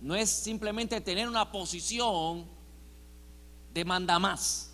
no 0.00 0.14
es 0.14 0.30
simplemente 0.30 1.00
tener 1.00 1.28
una 1.28 1.50
posición 1.50 2.46
de 3.74 3.84
manda 3.84 4.18
más. 4.18 4.70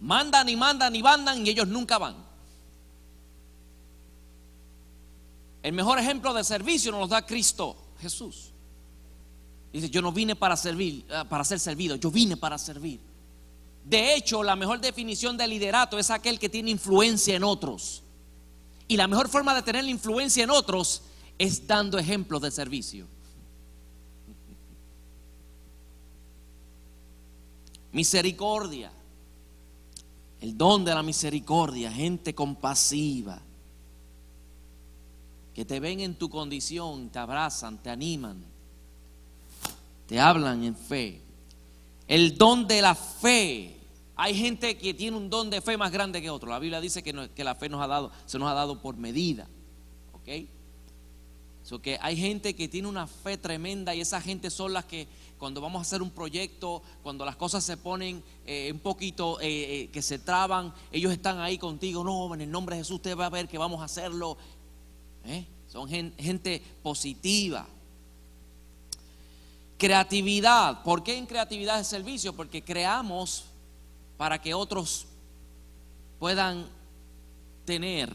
Mandan 0.00 0.48
y 0.48 0.56
mandan 0.56 0.94
y 0.94 1.02
mandan 1.02 1.46
y 1.46 1.50
ellos 1.50 1.68
nunca 1.68 1.98
van. 1.98 2.16
El 5.62 5.72
mejor 5.72 5.98
ejemplo 5.98 6.34
de 6.34 6.42
servicio 6.42 6.90
nos 6.90 7.08
da 7.08 7.24
Cristo 7.24 7.76
Jesús. 8.00 8.52
Dice, 9.72 9.88
yo 9.88 10.02
no 10.02 10.12
vine 10.12 10.36
para 10.36 10.56
servir, 10.56 11.06
eh, 11.08 11.22
para 11.28 11.44
ser 11.44 11.58
servido, 11.58 11.96
yo 11.96 12.10
vine 12.10 12.36
para 12.36 12.58
servir. 12.58 13.00
De 13.84 14.14
hecho, 14.14 14.42
la 14.42 14.56
mejor 14.56 14.80
definición 14.80 15.36
de 15.36 15.46
liderato 15.46 15.98
es 15.98 16.10
aquel 16.10 16.38
que 16.38 16.48
tiene 16.48 16.70
influencia 16.70 17.34
en 17.34 17.44
otros. 17.44 18.02
Y 18.88 18.96
la 18.96 19.08
mejor 19.08 19.28
forma 19.28 19.54
de 19.54 19.62
tener 19.62 19.84
influencia 19.84 20.44
en 20.44 20.50
otros 20.50 21.02
es 21.38 21.66
dando 21.66 21.98
ejemplos 21.98 22.42
de 22.42 22.50
servicio. 22.50 23.06
Misericordia 27.92 28.92
el 30.42 30.58
don 30.58 30.84
de 30.84 30.92
la 30.92 31.04
misericordia, 31.04 31.92
gente 31.92 32.34
compasiva, 32.34 33.40
que 35.54 35.64
te 35.64 35.78
ven 35.78 36.00
en 36.00 36.16
tu 36.16 36.28
condición, 36.28 37.10
te 37.10 37.20
abrazan, 37.20 37.80
te 37.80 37.90
animan, 37.90 38.42
te 40.08 40.18
hablan 40.18 40.64
en 40.64 40.74
fe. 40.74 41.20
El 42.12 42.36
don 42.36 42.66
de 42.66 42.82
la 42.82 42.94
fe. 42.94 43.74
Hay 44.16 44.34
gente 44.34 44.76
que 44.76 44.92
tiene 44.92 45.16
un 45.16 45.30
don 45.30 45.48
de 45.48 45.62
fe 45.62 45.78
más 45.78 45.90
grande 45.90 46.20
que 46.20 46.28
otro. 46.28 46.50
La 46.50 46.58
Biblia 46.58 46.78
dice 46.78 47.02
que, 47.02 47.30
que 47.34 47.42
la 47.42 47.54
fe 47.54 47.70
nos 47.70 47.80
ha 47.80 47.86
dado, 47.86 48.12
se 48.26 48.38
nos 48.38 48.50
ha 48.50 48.52
dado 48.52 48.82
por 48.82 48.98
medida. 48.98 49.48
¿Ok? 50.12 50.28
So 51.62 51.80
que 51.80 51.96
hay 52.02 52.14
gente 52.18 52.54
que 52.54 52.68
tiene 52.68 52.86
una 52.86 53.06
fe 53.06 53.38
tremenda 53.38 53.94
y 53.94 54.02
esa 54.02 54.20
gente 54.20 54.50
son 54.50 54.74
las 54.74 54.84
que 54.84 55.08
cuando 55.38 55.62
vamos 55.62 55.78
a 55.78 55.82
hacer 55.82 56.02
un 56.02 56.10
proyecto, 56.10 56.82
cuando 57.02 57.24
las 57.24 57.36
cosas 57.36 57.64
se 57.64 57.78
ponen 57.78 58.22
eh, 58.44 58.70
un 58.70 58.80
poquito 58.80 59.40
eh, 59.40 59.46
eh, 59.84 59.88
que 59.90 60.02
se 60.02 60.18
traban, 60.18 60.74
ellos 60.90 61.12
están 61.12 61.38
ahí 61.38 61.56
contigo, 61.56 62.04
no, 62.04 62.34
en 62.34 62.42
el 62.42 62.50
nombre 62.50 62.76
de 62.76 62.82
Jesús 62.82 62.96
usted 62.96 63.16
va 63.16 63.24
a 63.24 63.30
ver 63.30 63.48
que 63.48 63.56
vamos 63.56 63.80
a 63.80 63.84
hacerlo. 63.84 64.36
Son 65.66 65.88
gente, 65.88 66.62
positiva. 66.82 67.66
Creatividad. 69.82 70.84
¿Por 70.84 71.02
qué 71.02 71.16
en 71.16 71.26
creatividad 71.26 71.76
de 71.76 71.82
servicio? 71.82 72.32
Porque 72.32 72.62
creamos 72.62 73.46
para 74.16 74.40
que 74.40 74.54
otros 74.54 75.06
puedan 76.20 76.68
tener 77.64 78.08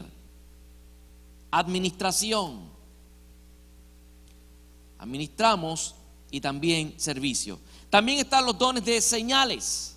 administración. 1.50 2.62
Administramos 4.98 5.94
y 6.30 6.40
también 6.40 6.94
servicio. 6.98 7.60
También 7.90 8.20
están 8.20 8.46
los 8.46 8.56
dones 8.56 8.82
de 8.86 9.02
señales. 9.02 9.94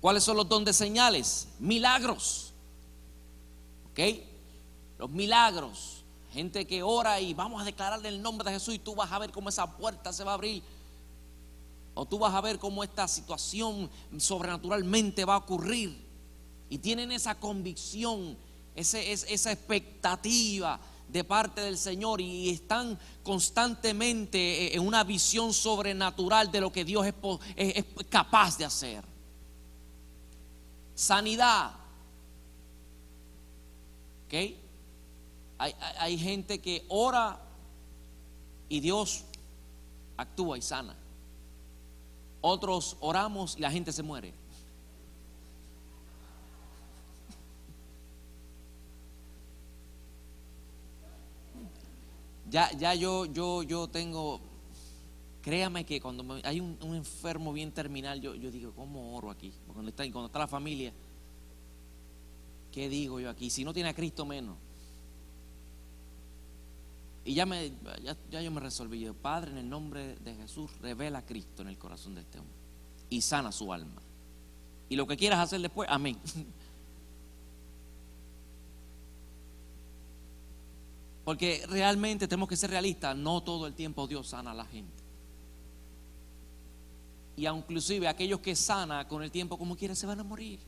¿Cuáles 0.00 0.24
son 0.24 0.38
los 0.38 0.48
dones 0.48 0.64
de 0.64 0.72
señales? 0.72 1.48
Milagros. 1.58 2.54
¿Ok? 3.90 4.00
Los 4.98 5.10
milagros. 5.10 6.01
Gente 6.32 6.66
que 6.66 6.82
ora 6.82 7.20
y 7.20 7.34
vamos 7.34 7.60
a 7.60 7.64
declararle 7.64 8.08
el 8.08 8.22
nombre 8.22 8.48
de 8.48 8.58
Jesús 8.58 8.74
y 8.74 8.78
tú 8.78 8.94
vas 8.94 9.12
a 9.12 9.18
ver 9.18 9.30
cómo 9.30 9.50
esa 9.50 9.76
puerta 9.76 10.12
se 10.12 10.24
va 10.24 10.30
a 10.30 10.34
abrir. 10.34 10.62
O 11.94 12.06
tú 12.06 12.18
vas 12.18 12.32
a 12.32 12.40
ver 12.40 12.58
cómo 12.58 12.82
esta 12.82 13.06
situación 13.06 13.90
sobrenaturalmente 14.16 15.24
va 15.24 15.34
a 15.34 15.38
ocurrir. 15.38 16.10
y 16.70 16.78
tienen 16.78 17.12
esa 17.12 17.38
convicción, 17.38 18.34
ese, 18.74 19.12
esa 19.12 19.52
expectativa 19.52 20.80
de 21.12 21.24
parte 21.24 21.60
del 21.60 21.76
Señor 21.76 22.22
y 22.22 22.48
están 22.48 22.98
constantemente 23.22 24.74
en 24.74 24.80
una 24.80 25.04
visión 25.04 25.52
sobrenatural 25.52 26.50
de 26.50 26.62
lo 26.62 26.72
que 26.72 26.86
Dios 26.86 27.06
es, 27.56 27.84
capaz 28.08 28.56
de 28.56 28.64
hacer. 28.64 29.04
Sanidad. 30.94 31.72
¿Ok? 34.26 34.34
Hay, 35.62 36.18
gente 36.18 36.60
que 36.60 36.84
ora 36.88 37.40
y 38.68 38.80
Dios 38.80 39.24
actúa 40.16 40.58
y 40.58 40.62
sana. 40.62 40.96
Otros 42.40 42.96
oramos 42.98 43.56
y 43.56 43.60
la 43.60 43.70
gente 43.70 43.92
se 43.92 44.02
muere. 44.02 44.34
Ya, 52.50 52.72
ya 52.72 52.94
yo, 52.96 53.26
yo, 53.26 53.62
yo 53.62 53.86
tengo, 53.86 54.40
créame 55.42 55.86
que 55.86 56.00
cuando 56.00 56.40
hay 56.42 56.58
un, 56.58 56.76
enfermo 56.82 57.52
bien 57.52 57.70
terminal, 57.70 58.20
yo, 58.20 58.34
yo 58.34 58.50
digo, 58.50 58.72
¿cómo 58.72 59.16
oro 59.16 59.30
aquí? 59.30 59.52
Cuando 59.72 59.90
está, 59.90 60.02
cuando 60.10 60.26
está 60.26 60.40
la 60.40 60.48
familia, 60.48 60.92
¿qué 62.72 62.88
digo 62.88 63.20
yo 63.20 63.30
aquí? 63.30 63.48
Si 63.48 63.62
no 63.62 63.72
tiene 63.72 63.90
a 63.90 63.94
Cristo 63.94 64.26
menos. 64.26 64.56
Y 67.24 67.34
ya, 67.34 67.46
me, 67.46 67.72
ya, 68.02 68.40
yo 68.40 68.50
me 68.50 68.60
resolví, 68.60 69.08
Padre, 69.12 69.52
en 69.52 69.58
el 69.58 69.68
nombre 69.68 70.16
de 70.16 70.34
Jesús, 70.34 70.70
revela 70.80 71.20
a 71.20 71.26
Cristo 71.26 71.62
en 71.62 71.68
el 71.68 71.78
corazón 71.78 72.14
de 72.16 72.22
este 72.22 72.38
hombre 72.40 72.62
y 73.12 73.20
sana 73.20 73.52
su 73.52 73.72
alma. 73.72 74.02
Y 74.88 74.96
lo 74.96 75.06
que 75.06 75.16
quieras 75.16 75.38
hacer 75.38 75.60
después, 75.60 75.88
amén. 75.90 76.18
Porque 81.24 81.64
realmente 81.68 82.26
tenemos 82.26 82.48
que 82.48 82.56
ser 82.56 82.70
realistas, 82.70 83.16
no 83.16 83.42
todo 83.42 83.66
el 83.66 83.74
tiempo 83.74 84.06
Dios 84.06 84.28
sana 84.28 84.50
a 84.50 84.54
la 84.54 84.64
gente. 84.64 85.02
Y 87.36 87.46
inclusive 87.46 88.08
aquellos 88.08 88.40
que 88.40 88.56
sana 88.56 89.06
con 89.06 89.22
el 89.22 89.30
tiempo 89.30 89.56
como 89.56 89.76
quiera 89.76 89.94
se 89.94 90.06
van 90.06 90.18
a 90.20 90.24
morir. 90.24 90.58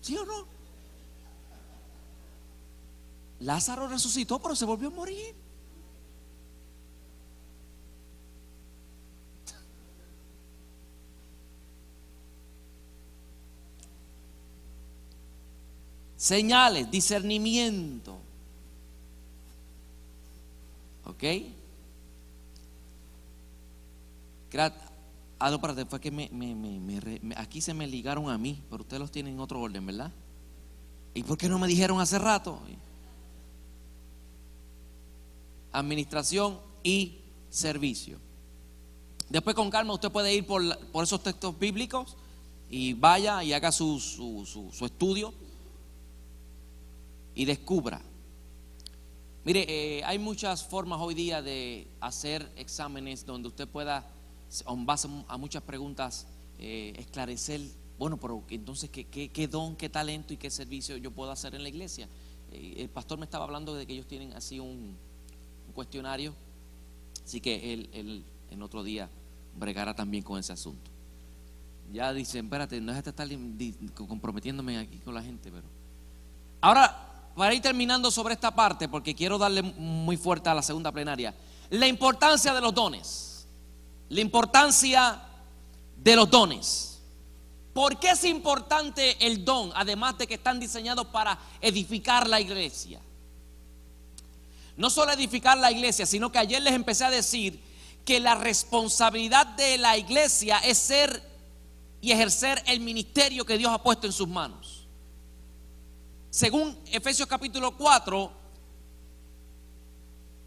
¿Sí 0.00 0.16
o 0.16 0.24
no? 0.24 0.55
Lázaro 3.40 3.88
resucitó, 3.88 4.40
pero 4.40 4.54
se 4.56 4.64
volvió 4.64 4.88
a 4.88 4.92
morir. 4.92 5.34
señales, 16.26 16.90
discernimiento. 16.90 18.18
¿Ok? 21.04 21.24
Ah, 25.38 25.50
no, 25.50 25.60
para 25.60 25.86
fue 25.86 26.00
que 26.00 26.10
me, 26.10 26.28
aquí 27.36 27.60
se 27.60 27.74
me 27.74 27.86
ligaron 27.86 28.28
a 28.28 28.38
mí, 28.38 28.60
pero 28.70 28.82
ustedes 28.82 29.00
los 29.00 29.10
tienen 29.10 29.34
en 29.34 29.40
otro 29.40 29.60
orden, 29.60 29.86
¿verdad? 29.86 30.10
¿Y 31.14 31.22
por 31.22 31.38
qué 31.38 31.48
no 31.48 31.58
me 31.58 31.68
dijeron 31.68 32.00
hace 32.00 32.18
rato? 32.18 32.60
Administración 35.78 36.58
y 36.82 37.18
servicio. 37.48 38.18
Después 39.28 39.56
con 39.56 39.70
calma 39.70 39.92
usted 39.92 40.10
puede 40.10 40.34
ir 40.34 40.46
por, 40.46 40.62
por 40.90 41.04
esos 41.04 41.22
textos 41.22 41.58
bíblicos 41.58 42.16
y 42.70 42.94
vaya 42.94 43.42
y 43.42 43.52
haga 43.52 43.72
su, 43.72 43.98
su, 43.98 44.70
su 44.72 44.86
estudio 44.86 45.34
y 47.34 47.44
descubra. 47.44 48.00
Mire, 49.44 49.64
eh, 49.68 50.02
hay 50.04 50.18
muchas 50.18 50.64
formas 50.64 50.98
hoy 51.00 51.14
día 51.14 51.40
de 51.40 51.86
hacer 52.00 52.50
exámenes 52.56 53.24
donde 53.24 53.46
usted 53.46 53.68
pueda, 53.68 54.10
en 54.66 54.86
base 54.86 55.06
a 55.28 55.36
muchas 55.36 55.62
preguntas, 55.62 56.26
eh, 56.58 56.94
esclarecer, 56.96 57.60
bueno, 57.96 58.16
pero 58.16 58.42
entonces, 58.48 58.90
¿qué, 58.90 59.04
¿qué, 59.06 59.46
don, 59.46 59.76
qué 59.76 59.88
talento 59.88 60.34
y 60.34 60.36
qué 60.36 60.50
servicio 60.50 60.96
yo 60.96 61.12
puedo 61.12 61.30
hacer 61.30 61.54
en 61.54 61.62
la 61.62 61.68
iglesia? 61.68 62.08
Eh, 62.50 62.74
el 62.78 62.88
pastor 62.88 63.18
me 63.18 63.24
estaba 63.24 63.44
hablando 63.44 63.74
de 63.74 63.86
que 63.86 63.92
ellos 63.92 64.08
tienen 64.08 64.32
así 64.32 64.58
un, 64.58 64.96
cuestionario, 65.76 66.34
así 67.24 67.40
que 67.40 67.72
él, 67.72 68.24
en 68.50 68.62
otro 68.62 68.82
día 68.82 69.08
bregará 69.56 69.94
también 69.94 70.24
con 70.24 70.40
ese 70.40 70.52
asunto. 70.52 70.90
Ya 71.92 72.12
dicen, 72.12 72.46
espérate, 72.46 72.80
no 72.80 72.90
es 72.90 72.98
hasta 72.98 73.10
estar 73.10 73.28
comprometiéndome 73.94 74.76
aquí 74.78 74.98
con 74.98 75.14
la 75.14 75.22
gente, 75.22 75.52
pero... 75.52 75.68
Ahora, 76.60 77.30
para 77.36 77.54
ir 77.54 77.62
terminando 77.62 78.10
sobre 78.10 78.34
esta 78.34 78.52
parte, 78.52 78.88
porque 78.88 79.14
quiero 79.14 79.38
darle 79.38 79.62
muy 79.62 80.16
fuerte 80.16 80.48
a 80.48 80.54
la 80.54 80.62
segunda 80.62 80.90
plenaria, 80.90 81.32
la 81.70 81.86
importancia 81.86 82.52
de 82.52 82.60
los 82.60 82.74
dones. 82.74 83.46
La 84.08 84.20
importancia 84.20 85.20
de 85.96 86.16
los 86.16 86.30
dones. 86.30 87.00
¿Por 87.72 87.98
qué 87.98 88.10
es 88.10 88.24
importante 88.24 89.26
el 89.26 89.44
don, 89.44 89.70
además 89.74 90.16
de 90.16 90.26
que 90.26 90.34
están 90.34 90.58
diseñados 90.58 91.06
para 91.08 91.38
edificar 91.60 92.26
la 92.26 92.40
iglesia? 92.40 93.00
No 94.76 94.90
solo 94.90 95.12
edificar 95.12 95.56
la 95.56 95.70
iglesia, 95.70 96.06
sino 96.06 96.30
que 96.30 96.38
ayer 96.38 96.62
les 96.62 96.74
empecé 96.74 97.04
a 97.04 97.10
decir 97.10 97.60
que 98.04 98.20
la 98.20 98.34
responsabilidad 98.34 99.46
de 99.46 99.78
la 99.78 99.96
iglesia 99.96 100.58
es 100.58 100.78
ser 100.78 101.22
y 102.00 102.12
ejercer 102.12 102.62
el 102.66 102.80
ministerio 102.80 103.44
que 103.44 103.58
Dios 103.58 103.72
ha 103.72 103.82
puesto 103.82 104.06
en 104.06 104.12
sus 104.12 104.28
manos. 104.28 104.86
Según 106.30 106.78
Efesios 106.92 107.26
capítulo 107.26 107.76
4, 107.76 108.32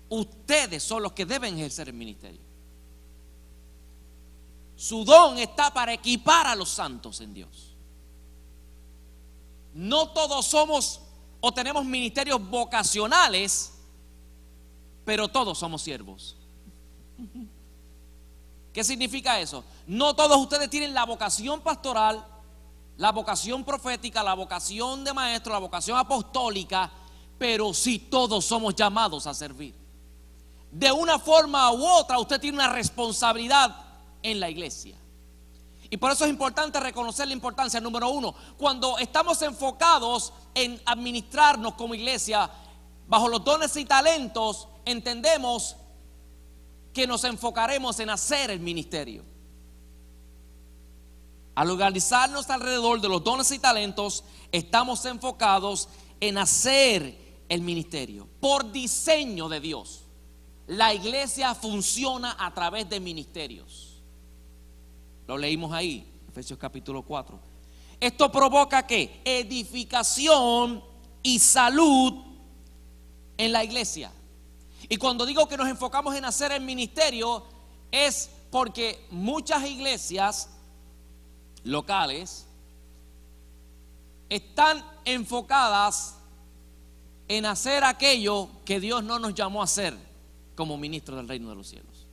ustedes 0.09 0.83
son 0.83 1.03
los 1.03 1.13
que 1.13 1.25
deben 1.25 1.55
ejercer 1.55 1.89
el 1.89 1.95
ministerio. 1.95 2.41
Su 4.75 5.03
don 5.03 5.37
está 5.37 5.73
para 5.73 5.91
equipar 5.91 6.47
a 6.47 6.55
los 6.55 6.69
santos 6.69 7.19
en 7.19 7.33
Dios. 7.33 7.75
No 9.73 10.09
todos 10.09 10.45
somos 10.45 11.01
o 11.41 11.53
tenemos 11.53 11.83
ministerios 11.83 12.39
vocacionales, 12.49 13.78
pero 15.09 15.27
todos 15.27 15.57
somos 15.57 15.81
siervos. 15.81 16.35
¿Qué 18.71 18.83
significa 18.83 19.39
eso? 19.39 19.63
No 19.87 20.15
todos 20.15 20.37
ustedes 20.37 20.69
tienen 20.69 20.93
la 20.93 21.03
vocación 21.03 21.61
pastoral, 21.61 22.23
la 22.95 23.11
vocación 23.11 23.63
profética, 23.63 24.21
la 24.21 24.35
vocación 24.35 25.03
de 25.03 25.11
maestro, 25.11 25.51
la 25.51 25.57
vocación 25.57 25.97
apostólica, 25.97 26.91
pero 27.39 27.73
sí 27.73 27.97
todos 27.97 28.45
somos 28.45 28.75
llamados 28.75 29.25
a 29.25 29.33
servir. 29.33 29.73
De 30.71 30.91
una 30.91 31.17
forma 31.17 31.71
u 31.71 31.83
otra 31.87 32.19
usted 32.19 32.39
tiene 32.39 32.59
una 32.59 32.71
responsabilidad 32.71 33.75
en 34.21 34.39
la 34.39 34.47
iglesia. 34.47 34.95
Y 35.89 35.97
por 35.97 36.11
eso 36.11 36.25
es 36.25 36.29
importante 36.29 36.79
reconocer 36.79 37.27
la 37.27 37.33
importancia, 37.33 37.81
número 37.81 38.09
uno, 38.09 38.35
cuando 38.59 38.99
estamos 38.99 39.41
enfocados 39.41 40.33
en 40.53 40.79
administrarnos 40.85 41.73
como 41.73 41.95
iglesia 41.95 42.47
bajo 43.07 43.27
los 43.27 43.43
dones 43.43 43.75
y 43.75 43.85
talentos, 43.85 44.67
entendemos 44.85 45.75
que 46.93 47.07
nos 47.07 47.23
enfocaremos 47.23 47.99
en 47.99 48.09
hacer 48.09 48.51
el 48.51 48.59
ministerio. 48.59 49.23
Al 51.55 51.69
organizarnos 51.69 52.49
alrededor 52.49 53.01
de 53.01 53.09
los 53.09 53.23
dones 53.23 53.51
y 53.51 53.59
talentos, 53.59 54.23
estamos 54.51 55.03
enfocados 55.05 55.89
en 56.19 56.37
hacer 56.37 57.43
el 57.49 57.61
ministerio 57.61 58.27
por 58.39 58.71
diseño 58.71 59.49
de 59.49 59.59
Dios. 59.59 60.05
La 60.67 60.93
iglesia 60.93 61.55
funciona 61.55 62.35
a 62.39 62.53
través 62.53 62.89
de 62.89 62.99
ministerios. 62.99 64.01
Lo 65.27 65.37
leímos 65.37 65.73
ahí, 65.73 66.05
Efesios 66.29 66.57
capítulo 66.57 67.01
4. 67.03 67.39
Esto 67.99 68.31
provoca 68.31 68.87
que 68.87 69.21
edificación 69.25 70.83
y 71.21 71.39
salud 71.39 72.13
en 73.37 73.51
la 73.51 73.63
iglesia. 73.63 74.11
Y 74.89 74.97
cuando 74.97 75.25
digo 75.25 75.47
que 75.47 75.55
nos 75.55 75.69
enfocamos 75.69 76.15
en 76.15 76.25
hacer 76.25 76.51
el 76.51 76.61
ministerio, 76.61 77.45
es 77.91 78.29
porque 78.49 79.05
muchas 79.11 79.63
iglesias 79.65 80.49
locales 81.63 82.47
están 84.29 84.83
enfocadas 85.05 86.15
en 87.27 87.45
hacer 87.45 87.83
aquello 87.83 88.49
que 88.65 88.79
Dios 88.79 89.03
no 89.03 89.19
nos 89.19 89.35
llamó 89.35 89.61
a 89.61 89.65
hacer 89.65 89.95
como 90.55 90.77
ministro 90.77 91.15
del 91.15 91.27
reino 91.27 91.49
de 91.49 91.55
los 91.55 91.67
cielos. 91.67 92.07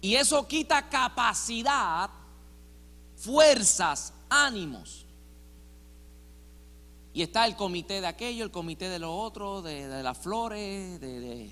Y 0.00 0.14
eso 0.14 0.46
quita 0.46 0.88
capacidad, 0.88 2.10
fuerzas, 3.16 4.12
ánimos. 4.28 5.07
Y 7.12 7.22
está 7.22 7.46
el 7.46 7.56
comité 7.56 8.00
de 8.00 8.06
aquello, 8.06 8.44
el 8.44 8.50
comité 8.50 8.88
de 8.88 8.98
lo 8.98 9.14
otro, 9.16 9.62
de, 9.62 10.02
las 10.02 10.18
flores, 10.18 11.00
de, 11.00 11.50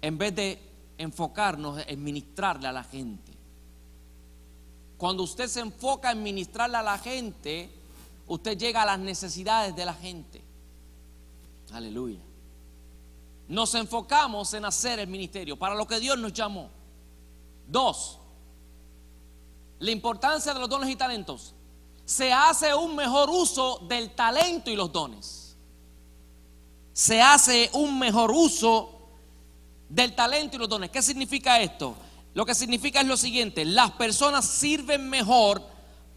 En 0.00 0.18
vez 0.18 0.34
de 0.34 0.58
enfocarnos 0.98 1.82
en 1.86 2.02
ministrarle 2.02 2.68
a 2.68 2.72
la 2.72 2.84
gente. 2.84 3.32
Cuando 4.96 5.22
usted 5.22 5.48
se 5.48 5.60
enfoca 5.60 6.12
en 6.12 6.22
ministrarle 6.22 6.76
a 6.76 6.82
la 6.82 6.98
gente, 6.98 7.70
usted 8.26 8.56
llega 8.56 8.82
a 8.82 8.86
las 8.86 8.98
necesidades 8.98 9.74
de 9.74 9.84
la 9.84 9.94
gente. 9.94 10.42
Aleluya. 11.72 12.20
Nos 13.48 13.74
enfocamos 13.74 14.54
en 14.54 14.64
hacer 14.64 14.98
el 14.98 15.08
ministerio 15.08 15.58
para 15.58 15.74
lo 15.74 15.86
que 15.86 16.00
Dios 16.00 16.18
nos 16.18 16.32
llamó. 16.32 16.70
Dos, 17.66 18.18
la 19.84 19.90
importancia 19.90 20.54
de 20.54 20.60
los 20.60 20.68
dones 20.68 20.88
y 20.88 20.96
talentos. 20.96 21.54
Se 22.06 22.32
hace 22.32 22.74
un 22.74 22.96
mejor 22.96 23.28
uso 23.28 23.80
del 23.86 24.14
talento 24.14 24.70
y 24.70 24.76
los 24.76 24.90
dones. 24.90 25.58
Se 26.94 27.20
hace 27.20 27.68
un 27.74 27.98
mejor 27.98 28.30
uso 28.30 29.10
del 29.90 30.14
talento 30.14 30.56
y 30.56 30.60
los 30.60 30.70
dones. 30.70 30.88
¿Qué 30.88 31.02
significa 31.02 31.60
esto? 31.60 31.94
Lo 32.32 32.46
que 32.46 32.54
significa 32.54 33.02
es 33.02 33.06
lo 33.06 33.18
siguiente, 33.18 33.64
las 33.64 33.90
personas 33.92 34.46
sirven 34.46 35.08
mejor 35.10 35.62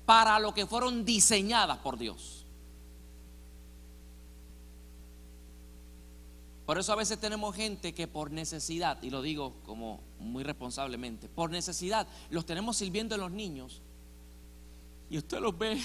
para 0.06 0.40
lo 0.40 0.54
que 0.54 0.66
fueron 0.66 1.04
diseñadas 1.04 1.78
por 1.80 1.98
Dios. 1.98 2.37
Por 6.68 6.78
eso 6.78 6.92
a 6.92 6.98
veces 6.98 7.18
tenemos 7.18 7.56
gente 7.56 7.94
que 7.94 8.10
por 8.10 8.30
necesidad, 8.30 9.02
y 9.02 9.10
lo 9.10 9.22
digo 9.22 9.54
como 9.66 10.02
muy 10.20 10.44
responsablemente, 10.44 11.30
por 11.30 11.50
necesidad 11.50 12.06
los 12.30 12.46
tenemos 12.46 12.76
sirviendo 12.76 13.16
a 13.16 13.18
los 13.18 13.32
niños 13.32 13.82
y 15.10 15.18
usted 15.18 15.40
los 15.40 15.58
ve 15.58 15.82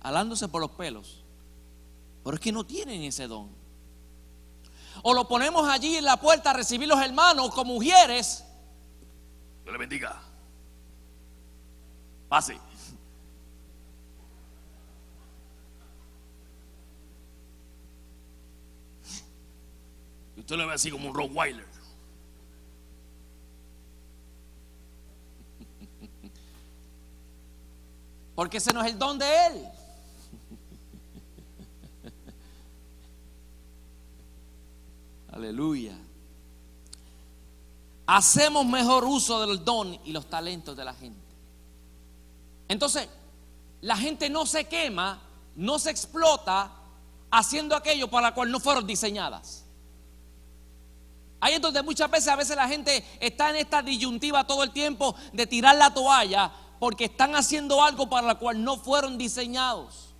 alándose 0.00 0.46
por 0.46 0.60
los 0.60 0.70
pelos, 0.70 1.24
pero 2.22 2.36
es 2.36 2.40
que 2.40 2.52
no 2.52 2.64
tienen 2.64 3.02
ese 3.02 3.26
don. 3.26 3.50
O 5.02 5.12
lo 5.12 5.26
ponemos 5.26 5.68
allí 5.68 5.96
en 5.96 6.04
la 6.04 6.20
puerta 6.20 6.50
a 6.50 6.52
recibir 6.52 6.86
los 6.86 7.00
hermanos 7.00 7.52
como 7.52 7.74
mujeres. 7.74 8.44
Dios 9.64 9.72
le 9.72 9.78
bendiga. 9.78 10.22
Pase. 12.28 12.60
Usted 20.46 20.56
lo 20.58 20.68
ve 20.68 20.74
así 20.74 20.92
como 20.92 21.08
un 21.08 21.14
Rottweiler. 21.14 21.66
Porque 28.36 28.58
ese 28.58 28.72
no 28.72 28.80
es 28.80 28.92
el 28.92 28.96
don 28.96 29.18
de 29.18 29.26
Él. 29.46 29.66
Aleluya. 35.32 35.98
Hacemos 38.06 38.64
mejor 38.66 39.02
uso 39.04 39.44
del 39.44 39.64
don 39.64 39.98
y 40.04 40.12
los 40.12 40.30
talentos 40.30 40.76
de 40.76 40.84
la 40.84 40.94
gente. 40.94 41.26
Entonces, 42.68 43.08
la 43.80 43.96
gente 43.96 44.30
no 44.30 44.46
se 44.46 44.66
quema, 44.66 45.20
no 45.56 45.80
se 45.80 45.90
explota 45.90 46.70
haciendo 47.32 47.74
aquello 47.74 48.08
para 48.08 48.28
lo 48.28 48.34
cual 48.36 48.52
no 48.52 48.60
fueron 48.60 48.86
diseñadas. 48.86 49.65
Ahí 51.40 51.54
es 51.54 51.60
donde 51.60 51.82
muchas 51.82 52.10
veces, 52.10 52.28
a 52.28 52.36
veces 52.36 52.56
la 52.56 52.68
gente 52.68 53.04
está 53.20 53.50
en 53.50 53.56
esta 53.56 53.82
disyuntiva 53.82 54.46
todo 54.46 54.62
el 54.62 54.70
tiempo 54.70 55.14
de 55.32 55.46
tirar 55.46 55.76
la 55.76 55.92
toalla 55.92 56.52
porque 56.78 57.06
están 57.06 57.34
haciendo 57.36 57.82
algo 57.82 58.08
para 58.08 58.26
lo 58.28 58.38
cual 58.38 58.62
no 58.62 58.78
fueron 58.78 59.18
diseñados. 59.18 60.14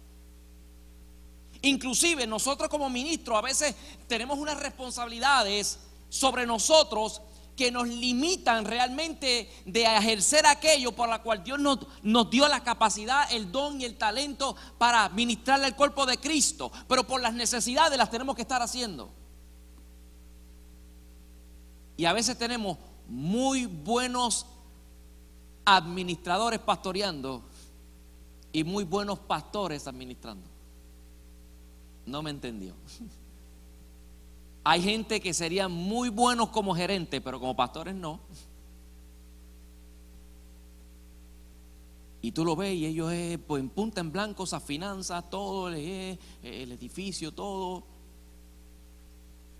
Inclusive 1.63 2.27
nosotros 2.27 2.69
como 2.69 2.91
ministros 2.91 3.37
a 3.39 3.41
veces 3.41 3.75
tenemos 4.07 4.39
unas 4.39 4.59
responsabilidades 4.61 5.79
sobre 6.09 6.47
nosotros 6.47 7.23
que 7.57 7.71
nos 7.71 7.89
limitan 7.89 8.67
realmente 8.67 9.51
de 9.65 9.85
ejercer 9.85 10.47
aquello 10.47 10.93
por 10.93 11.09
la 11.09 11.23
cual 11.23 11.43
Dios 11.43 11.59
nos, 11.59 11.79
nos, 12.03 12.29
dio 12.29 12.47
la 12.49 12.63
capacidad, 12.63 13.33
el 13.33 13.51
don 13.51 13.81
y 13.81 13.87
el 13.87 13.97
talento 13.97 14.55
para 14.77 15.09
ministrarle 15.09 15.65
al 15.65 15.75
cuerpo 15.75 16.05
de 16.05 16.19
Cristo. 16.19 16.71
Pero 16.87 17.07
por 17.07 17.23
las 17.23 17.33
necesidades 17.33 17.97
las 17.97 18.11
tenemos 18.11 18.37
que 18.37 18.43
estar 18.43 18.61
haciendo. 18.61 19.11
Y 21.97 22.05
a 22.05 22.13
veces 22.13 22.37
tenemos 22.37 22.79
muy 23.09 23.67
buenos 23.67 24.47
administradores 25.65 26.61
pastoreando 26.61 27.43
y 28.53 28.65
muy 28.65 28.85
buenos 28.85 29.19
pastores 29.19 29.87
administrando. 29.87 30.47
No 32.07 32.23
me 32.23 32.31
entendió. 32.31 32.75
Hay 34.65 34.83
gente 34.83 35.21
que 35.21 35.33
serían 35.33 35.71
muy 35.71 36.09
buenos 36.09 36.49
como 36.49 36.75
gerente, 36.75 37.21
pero 37.21 37.39
como 37.39 37.55
pastores 37.55 37.95
no. 37.95 38.21
Y 42.21 42.33
tú 42.33 42.45
lo 42.45 42.57
ves 42.57 42.75
y 42.75 42.87
ellos 42.87 43.13
es, 43.13 43.39
pues 43.39 43.61
en 43.61 43.69
punta 43.69 44.01
en 44.01 44.11
blanco 44.11 44.45
esas 44.45 44.63
finanzas, 44.63 45.31
todo 45.31 45.69
el, 45.69 46.19
el 46.43 46.73
edificio, 46.73 47.33
todo. 47.33 47.85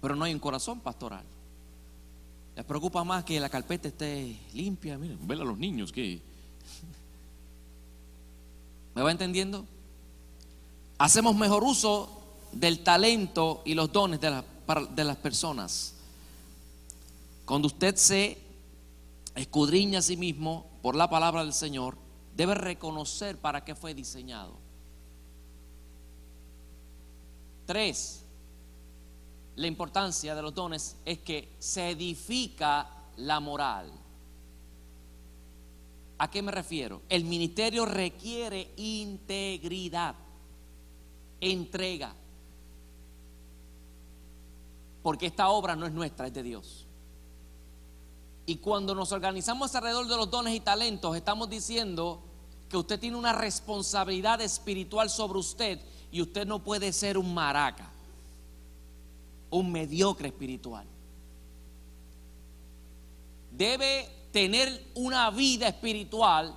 Pero 0.01 0.17
no 0.17 0.25
hay 0.25 0.35
un 0.35 0.41
corazón 0.41 0.81
pastoral. 0.81 1.25
Les 2.57 2.65
preocupa 2.65 3.05
más 3.05 3.23
que 3.23 3.39
la 3.39 3.51
carpeta 3.51 3.89
esté 3.89 4.35
limpia. 4.55 4.97
Miren, 4.97 5.19
a 5.31 5.45
los 5.45 5.59
niños 5.59 5.93
que. 5.93 6.23
¿Me 8.95 9.03
va 9.03 9.13
entendiendo? 9.13 9.67
Hacemos 10.97 11.37
mejor 11.37 11.63
uso 11.63 12.23
del 12.53 12.83
talento 12.83 13.63
y 13.67 13.75
los 13.75 13.93
dones 13.93 14.23
de, 14.23 14.43
de 14.95 15.05
las 15.05 15.17
personas. 15.19 15.93
Cuando 17.45 17.67
usted 17.67 17.95
se 17.97 18.39
escudriña 19.35 19.99
a 19.99 20.03
sí 20.03 20.17
mismo 20.17 20.67
por 20.81 20.97
la 20.97 21.11
palabra 21.11 21.45
del 21.45 21.53
Señor, 21.53 21.99
debe 22.35 22.55
reconocer 22.55 23.37
para 23.37 23.65
qué 23.65 23.75
fue 23.75 23.93
diseñado. 23.93 24.55
Tres, 27.67 28.23
la 29.57 29.67
importancia 29.67 30.35
de 30.35 30.43
los 30.43 30.55
dones 30.55 30.97
es 31.05 31.19
que 31.21 31.57
se 31.59 31.91
edifica 31.91 32.89
la 33.17 33.41
moral. 33.41 33.91
¿A 36.19 36.31
qué 36.31 36.43
me 36.43 36.53
refiero? 36.53 37.03
El 37.09 37.25
ministerio 37.25 37.87
requiere 37.87 38.73
integridad, 38.77 40.15
entrega. 41.41 42.15
Porque 45.03 45.27
esta 45.27 45.49
obra 45.49 45.75
no 45.75 45.87
es 45.87 45.93
nuestra, 45.93 46.27
es 46.27 46.35
de 46.35 46.43
Dios. 46.43 46.87
Y 48.45 48.57
cuando 48.57 48.95
nos 48.95 49.11
organizamos 49.13 49.75
alrededor 49.75 50.07
de 50.07 50.17
los 50.17 50.31
dones 50.31 50.55
y 50.55 50.61
talentos, 50.61 51.17
estamos 51.17 51.49
diciendo 51.49 52.23
que 52.69 52.77
usted 52.77 53.01
tiene 53.01 53.17
una 53.17 53.33
responsabilidad 53.33 54.41
espiritual 54.43 55.09
sobre 55.09 55.39
usted 55.39 55.81
y 56.11 56.21
usted 56.21 56.47
no 56.47 56.63
puede 56.63 56.93
ser 56.93 57.17
un 57.17 57.33
maraca 57.33 57.96
un 59.51 59.71
mediocre 59.71 60.29
espiritual. 60.29 60.87
Debe 63.51 64.09
tener 64.33 64.91
una 64.95 65.31
vida 65.31 65.69
espiritual 65.69 66.55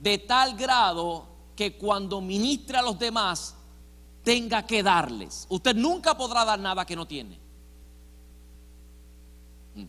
de 0.00 0.18
tal 0.18 0.56
grado 0.56 1.26
que 1.56 1.76
cuando 1.76 2.20
ministra 2.20 2.78
a 2.80 2.82
los 2.82 2.98
demás 2.98 3.54
tenga 4.22 4.64
que 4.64 4.82
darles. 4.82 5.46
Usted 5.48 5.74
nunca 5.74 6.16
podrá 6.16 6.44
dar 6.44 6.58
nada 6.60 6.84
que 6.84 6.94
no 6.94 7.06
tiene. 7.06 7.36
Mm. 9.74 9.86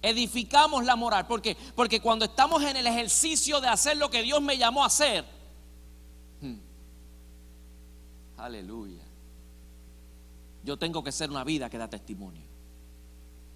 Edificamos 0.00 0.84
la 0.84 0.96
moral. 0.96 1.26
porque 1.26 1.54
Porque 1.74 2.00
cuando 2.00 2.24
estamos 2.24 2.62
en 2.62 2.76
el 2.76 2.86
ejercicio 2.86 3.60
de 3.60 3.68
hacer 3.68 3.98
lo 3.98 4.08
que 4.08 4.22
Dios 4.22 4.40
me 4.40 4.56
llamó 4.56 4.84
a 4.84 4.86
hacer, 4.86 5.24
mm. 6.40 6.56
aleluya 8.38 9.01
yo 10.64 10.78
tengo 10.78 11.02
que 11.02 11.12
ser 11.12 11.30
una 11.30 11.44
vida 11.44 11.68
que 11.68 11.78
da 11.78 11.88
testimonio. 11.88 12.42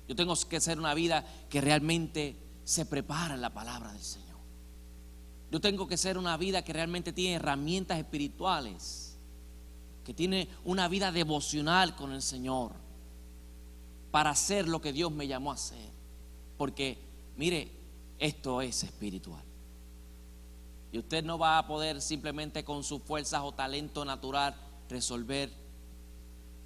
Yo 0.09 0.15
tengo 0.15 0.35
que 0.49 0.61
ser 0.61 0.79
una 0.79 0.95
vida 0.95 1.25
que 1.49 1.61
realmente 1.61 2.37
se 2.65 2.87
prepara 2.87 3.35
en 3.35 3.41
la 3.41 3.53
palabra 3.53 3.93
del 3.93 4.03
Señor. 4.03 4.37
Yo 5.51 5.61
tengo 5.61 5.87
que 5.87 5.97
ser 5.97 6.19
una 6.19 6.37
vida 6.37 6.63
que 6.63 6.73
realmente 6.73 7.13
tiene 7.13 7.37
herramientas 7.37 7.99
espirituales, 7.99 9.17
que 10.05 10.15
tiene 10.15 10.49
una 10.65 10.89
vida 10.89 11.13
devocional 11.13 11.95
con 11.97 12.13
el 12.13 12.23
Señor, 12.23 12.73
para 14.11 14.31
hacer 14.31 14.67
lo 14.67 14.81
que 14.81 14.93
Dios 14.93 15.13
me 15.13 15.29
llamó 15.29 15.51
a 15.51 15.55
hacer. 15.55 15.91
Porque, 16.57 16.99
mire, 17.37 17.71
esto 18.19 18.63
es 18.63 18.83
espiritual. 18.83 19.43
Y 20.91 20.99
usted 20.99 21.25
no 21.25 21.39
va 21.39 21.59
a 21.59 21.67
poder 21.67 22.01
simplemente 22.01 22.65
con 22.65 22.83
sus 22.83 23.03
fuerzas 23.03 23.43
o 23.45 23.53
talento 23.53 24.05
natural 24.05 24.55
resolver 24.89 25.66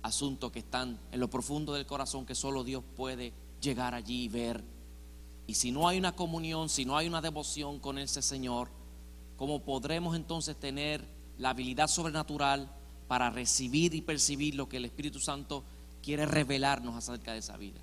asuntos 0.03 0.51
que 0.51 0.61
están 0.61 0.99
en 1.13 1.21
lo 1.21 1.29
profundo 1.29 1.73
del 1.75 1.87
corazón 1.87 2.27
que 2.27 2.35
solo 2.35 2.65
Dios 2.65 2.83
puede 2.97 3.33
llegar 3.61 3.95
allí 3.95 4.25
y 4.25 4.29
ver. 4.29 4.65
Y 5.47 5.55
si 5.55 5.73
no 5.73 5.89
hay 5.89 5.99
una 5.99 6.13
comunión, 6.13 6.69
si 6.69 6.85
no 6.85 6.97
hay 6.97 7.09
una 7.09 7.21
devoción 7.21 7.79
con 7.81 7.99
ese 7.99 8.23
Señor, 8.23 8.69
¿cómo 9.37 9.63
podremos 9.63 10.17
entonces 10.17 10.57
tener 10.57 11.07
la 11.39 11.51
habilidad 11.51 11.89
sobrenatural 11.89 12.71
para 13.09 13.31
recibir 13.31 13.95
y 13.95 14.01
percibir 14.01 14.55
lo 14.55 14.69
que 14.69 14.77
el 14.77 14.85
Espíritu 14.85 15.19
Santo 15.19 15.65
quiere 16.03 16.27
revelarnos 16.27 16.95
acerca 16.95 17.33
de 17.33 17.39
esa 17.39 17.57
vida? 17.57 17.81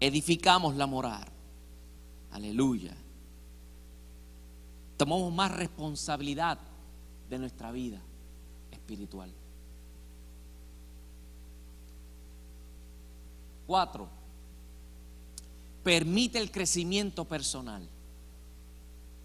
Edificamos 0.00 0.76
la 0.76 0.86
moral. 0.86 1.24
Aleluya. 2.30 2.94
Tomamos 4.96 5.32
más 5.32 5.50
responsabilidad 5.52 6.58
de 7.28 7.38
nuestra 7.38 7.72
vida 7.72 8.00
espiritual. 8.70 9.32
Cuatro, 13.66 14.08
permite 15.82 16.38
el 16.38 16.50
crecimiento 16.50 17.24
personal. 17.24 17.88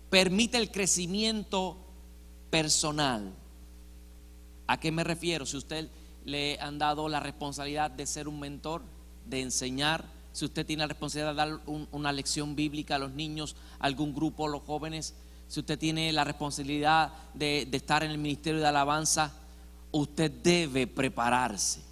Permite 0.09 0.57
el 0.57 0.71
crecimiento 0.71 1.77
personal. 2.49 3.33
¿A 4.67 4.79
qué 4.79 4.91
me 4.91 5.03
refiero? 5.03 5.45
Si 5.45 5.57
usted 5.57 5.89
le 6.25 6.59
han 6.59 6.77
dado 6.77 7.09
la 7.09 7.19
responsabilidad 7.19 7.91
de 7.91 8.05
ser 8.05 8.27
un 8.27 8.39
mentor, 8.39 8.81
de 9.25 9.41
enseñar, 9.41 10.05
si 10.31 10.45
usted 10.45 10.65
tiene 10.65 10.81
la 10.81 10.87
responsabilidad 10.87 11.31
de 11.31 11.37
dar 11.37 11.59
una 11.91 12.11
lección 12.11 12.55
bíblica 12.55 12.95
a 12.95 12.99
los 12.99 13.11
niños, 13.11 13.55
algún 13.79 14.13
grupo, 14.13 14.47
los 14.47 14.63
jóvenes, 14.63 15.15
si 15.47 15.59
usted 15.59 15.77
tiene 15.79 16.13
la 16.13 16.23
responsabilidad 16.23 17.11
de 17.33 17.67
estar 17.71 18.03
en 18.03 18.11
el 18.11 18.19
ministerio 18.19 18.59
de 18.59 18.67
alabanza, 18.67 19.33
usted 19.91 20.31
debe 20.31 20.85
prepararse. 20.87 21.88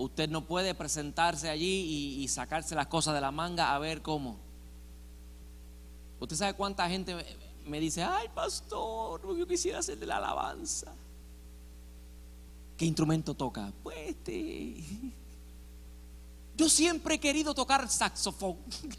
Usted 0.00 0.28
no 0.30 0.46
puede 0.46 0.74
presentarse 0.74 1.50
allí 1.50 2.22
y, 2.22 2.28
sacarse 2.28 2.74
las 2.74 2.86
cosas 2.86 3.12
de 3.12 3.20
la 3.20 3.30
manga 3.30 3.74
a 3.74 3.78
ver 3.78 4.00
cómo. 4.00 4.38
Usted 6.18 6.36
sabe 6.36 6.54
cuánta 6.54 6.88
gente 6.88 7.14
me 7.66 7.78
dice, 7.78 8.02
ay 8.02 8.28
pastor, 8.34 9.20
yo 9.36 9.46
quisiera 9.46 9.80
hacer 9.80 9.98
de 9.98 10.06
la 10.06 10.16
alabanza. 10.16 10.90
¿Qué 12.78 12.86
instrumento 12.86 13.34
toca? 13.34 13.70
Pues 13.82 13.98
este. 14.08 14.82
Yo 16.56 16.70
siempre 16.70 17.16
he 17.16 17.20
querido 17.20 17.54
tocar 17.54 17.86
saxofón. 17.86 18.56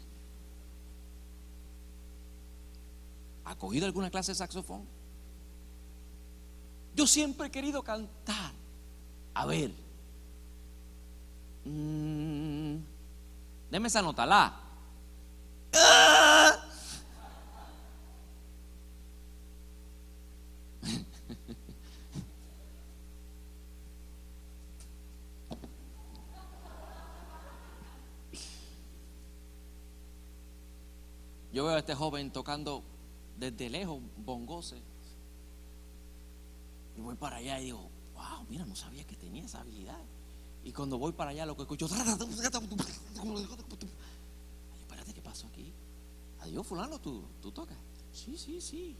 ¿Ha 3.44 3.58
cogido 3.58 3.86
alguna 3.86 4.08
clase 4.08 4.30
de 4.30 4.36
saxofón? 4.36 4.86
Yo 6.94 7.08
siempre 7.08 7.48
he 7.48 7.50
querido 7.50 7.82
cantar. 7.82 8.52
A 9.34 9.46
ver. 9.46 9.81
Mmm, 11.64 12.76
deme 13.70 13.88
esa 13.88 14.02
nota, 14.02 14.26
la. 14.26 14.58
Yo 31.52 31.66
veo 31.66 31.74
a 31.74 31.78
este 31.80 31.94
joven 31.94 32.30
tocando 32.32 32.82
desde 33.36 33.68
lejos 33.68 34.00
bongose. 34.16 34.82
Y 36.96 37.00
voy 37.00 37.14
para 37.14 37.36
allá 37.36 37.60
y 37.60 37.64
digo, 37.66 37.90
wow, 38.14 38.46
mira, 38.48 38.64
no 38.64 38.74
sabía 38.74 39.04
que 39.04 39.16
tenía 39.16 39.44
esa 39.44 39.60
habilidad. 39.60 40.00
Y 40.64 40.72
cuando 40.72 40.98
voy 40.98 41.12
para 41.12 41.30
allá 41.30 41.46
lo 41.46 41.56
que 41.56 41.62
escucho, 41.62 41.86
espérate, 41.86 42.26
¿qué 45.12 45.22
pasó 45.22 45.46
aquí? 45.48 45.72
Adiós, 46.40 46.66
fulano, 46.66 47.00
¿tú, 47.00 47.24
tú 47.40 47.50
tocas. 47.50 47.78
Sí, 48.12 48.36
sí, 48.36 48.60
sí. 48.60 48.96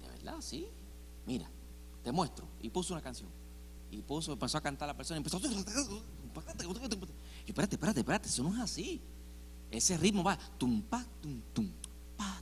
De 0.00 0.08
verdad, 0.08 0.36
sí. 0.40 0.68
Mira, 1.26 1.48
te 2.02 2.12
muestro. 2.12 2.46
Y 2.60 2.70
puso 2.70 2.94
una 2.94 3.02
canción. 3.02 3.28
Y 3.90 4.02
puso, 4.02 4.32
empezó 4.32 4.58
a 4.58 4.60
cantar 4.60 4.88
la 4.88 4.96
persona 4.96 5.18
y 5.18 5.18
empezó. 5.18 5.38
Y 5.38 5.46
espérate, 7.48 7.76
espérate, 7.76 8.00
espérate, 8.00 8.28
eso 8.28 8.42
no 8.42 8.54
es 8.54 8.60
así. 8.60 9.00
Ese 9.70 9.96
ritmo 9.96 10.22
va 10.22 10.38
tum 10.58 10.82
pa 10.82 11.04
tum 11.20 11.40
tum 11.52 11.70
pa 12.16 12.40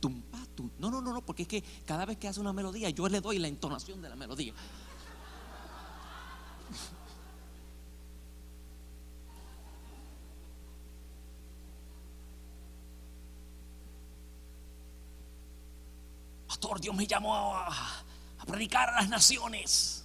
tum 0.00 0.20
pa 0.22 0.46
tum. 0.54 0.70
No, 0.78 0.90
no, 0.90 1.00
no, 1.00 1.12
no, 1.12 1.24
porque 1.24 1.42
es 1.42 1.48
que 1.48 1.62
cada 1.86 2.04
vez 2.04 2.18
que 2.18 2.28
hace 2.28 2.40
una 2.40 2.52
melodía 2.52 2.90
yo 2.90 3.08
le 3.08 3.20
doy 3.20 3.38
la 3.38 3.48
entonación 3.48 4.02
de 4.02 4.08
la 4.08 4.16
melodía. 4.16 4.54
Dios 16.80 16.94
me 16.94 17.06
llamó 17.06 17.34
a, 17.34 18.04
predicar 18.46 18.88
a 18.90 19.00
las 19.00 19.08
naciones. 19.08 20.04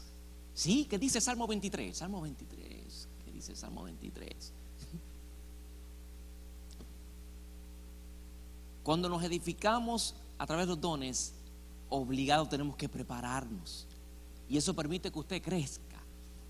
Sí, 0.54 0.86
¿qué 0.90 0.98
dice 0.98 1.22
Salmo 1.22 1.48
23? 1.48 1.96
Salmo 1.98 2.22
23. 2.22 3.08
¿Qué 3.24 3.32
dice 3.32 3.56
Salmo 3.56 3.84
23? 3.84 4.34
Cuando 8.84 9.08
nos 9.08 9.24
edificamos 9.24 10.16
a 10.38 10.46
través 10.46 10.66
de 10.66 10.72
los 10.72 10.82
dones, 10.82 11.34
obligados 11.90 12.50
tenemos 12.50 12.76
que 12.76 12.90
prepararnos. 12.90 13.88
Y 14.50 14.58
eso 14.58 14.74
permite 14.74 15.10
que 15.12 15.20
usted 15.20 15.42
crezca. 15.42 16.02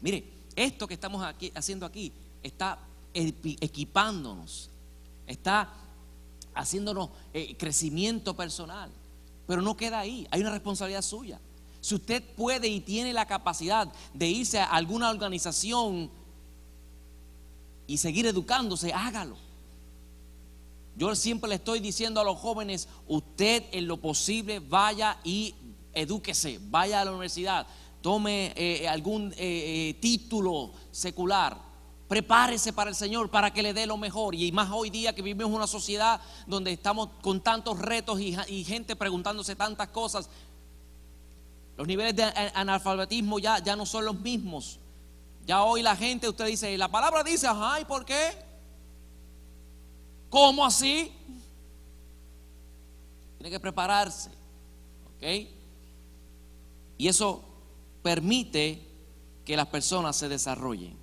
Mire, 0.02 0.24
esto 0.56 0.88
que 0.88 0.96
estamos 0.96 1.24
haciendo 1.56 1.86
aquí 1.86 2.12
está 2.42 2.80
equipándonos, 3.14 4.70
está 5.28 5.72
haciéndonos 6.56 7.10
eh, 7.34 7.56
crecimiento 7.56 8.36
personal. 8.36 8.92
Pero 9.48 9.62
no 9.62 9.76
queda 9.76 10.00
ahí, 10.00 10.28
hay 10.32 10.42
una 10.42 10.52
responsabilidad 10.52 11.02
suya. 11.02 11.40
Si 11.82 11.96
usted 11.96 12.24
puede 12.24 12.68
y 12.68 12.80
tiene 12.80 13.12
la 13.12 13.26
capacidad 13.26 13.92
de 14.14 14.28
irse 14.30 14.60
a 14.60 14.66
alguna 14.66 15.10
organización 15.10 16.10
y 17.88 17.98
seguir 17.98 18.26
educándose, 18.26 18.94
hágalo. 18.94 19.36
Yo 20.96 21.14
siempre 21.16 21.50
le 21.50 21.56
estoy 21.56 21.80
diciendo 21.80 22.22
a 22.22 22.24
los 22.24 22.38
jóvenes, 22.38 22.88
usted 23.08 23.64
en 23.72 23.88
lo 23.88 23.98
posible 23.98 24.60
vaya 24.60 25.18
y 25.24 25.56
edúquese, 25.94 26.60
vaya 26.70 27.02
a 27.02 27.06
la 27.06 27.12
universidad, 27.12 27.68
tome 28.02 28.54
eh, 28.56 28.88
algún 28.88 29.34
eh, 29.34 29.36
eh, 29.38 29.94
título 30.00 30.72
secular, 30.92 31.58
prepárese 32.14 32.74
para 32.74 32.92
el 32.92 32.96
Señor 32.96 33.32
para 33.32 33.52
que 33.52 33.64
le 33.64 33.74
dé 33.74 33.88
lo 33.88 33.98
mejor. 33.98 34.36
Y 34.36 34.52
más 34.52 34.70
hoy 34.72 34.92
día 34.92 35.16
que 35.16 35.24
vivimos 35.24 35.52
una 35.52 35.66
sociedad 35.66 36.22
donde 36.46 36.72
estamos 36.72 37.10
con 37.24 37.42
tantos 37.42 37.80
retos 37.80 38.22
y, 38.22 38.38
y 38.50 38.64
gente 38.64 38.96
preguntándose 38.96 39.56
tantas 39.56 39.88
cosas. 39.88 40.30
Los 41.76 41.88
niveles 41.88 42.16
de 42.16 42.24
analfabetismo 42.54 43.40
ya, 43.40 43.58
ya 43.58 43.76
no 43.76 43.88
son 43.88 44.06
los 44.06 44.20
mismos. 44.20 44.78
Ya 45.48 45.64
hoy 45.64 45.82
la 45.82 45.96
gente, 45.96 46.30
usted 46.30 46.46
dice, 46.46 46.78
la 46.78 46.88
palabra 46.88 47.24
dice, 47.24 47.48
ay, 47.50 47.84
¿por 47.86 48.06
qué? 48.06 48.30
¿Cómo 50.30 50.64
así? 50.64 51.12
Tiene 53.40 53.50
que 53.50 53.60
prepararse. 53.60 54.30
¿Ok? 55.16 55.50
Y 57.00 57.08
eso 57.08 57.44
permite 58.04 58.88
que 59.44 59.58
las 59.58 59.66
personas 59.66 60.16
se 60.16 60.30
desarrollen. 60.30 61.03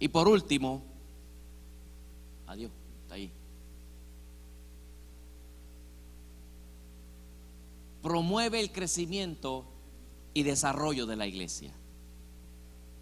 Y 0.00 0.08
por 0.08 0.26
último, 0.26 0.82
adiós, 2.46 2.72
está 3.02 3.14
ahí. 3.16 3.30
Promueve 8.02 8.60
el 8.60 8.72
crecimiento 8.72 9.66
y 10.32 10.42
desarrollo 10.42 11.04
de 11.04 11.16
la 11.16 11.26
iglesia. 11.26 11.74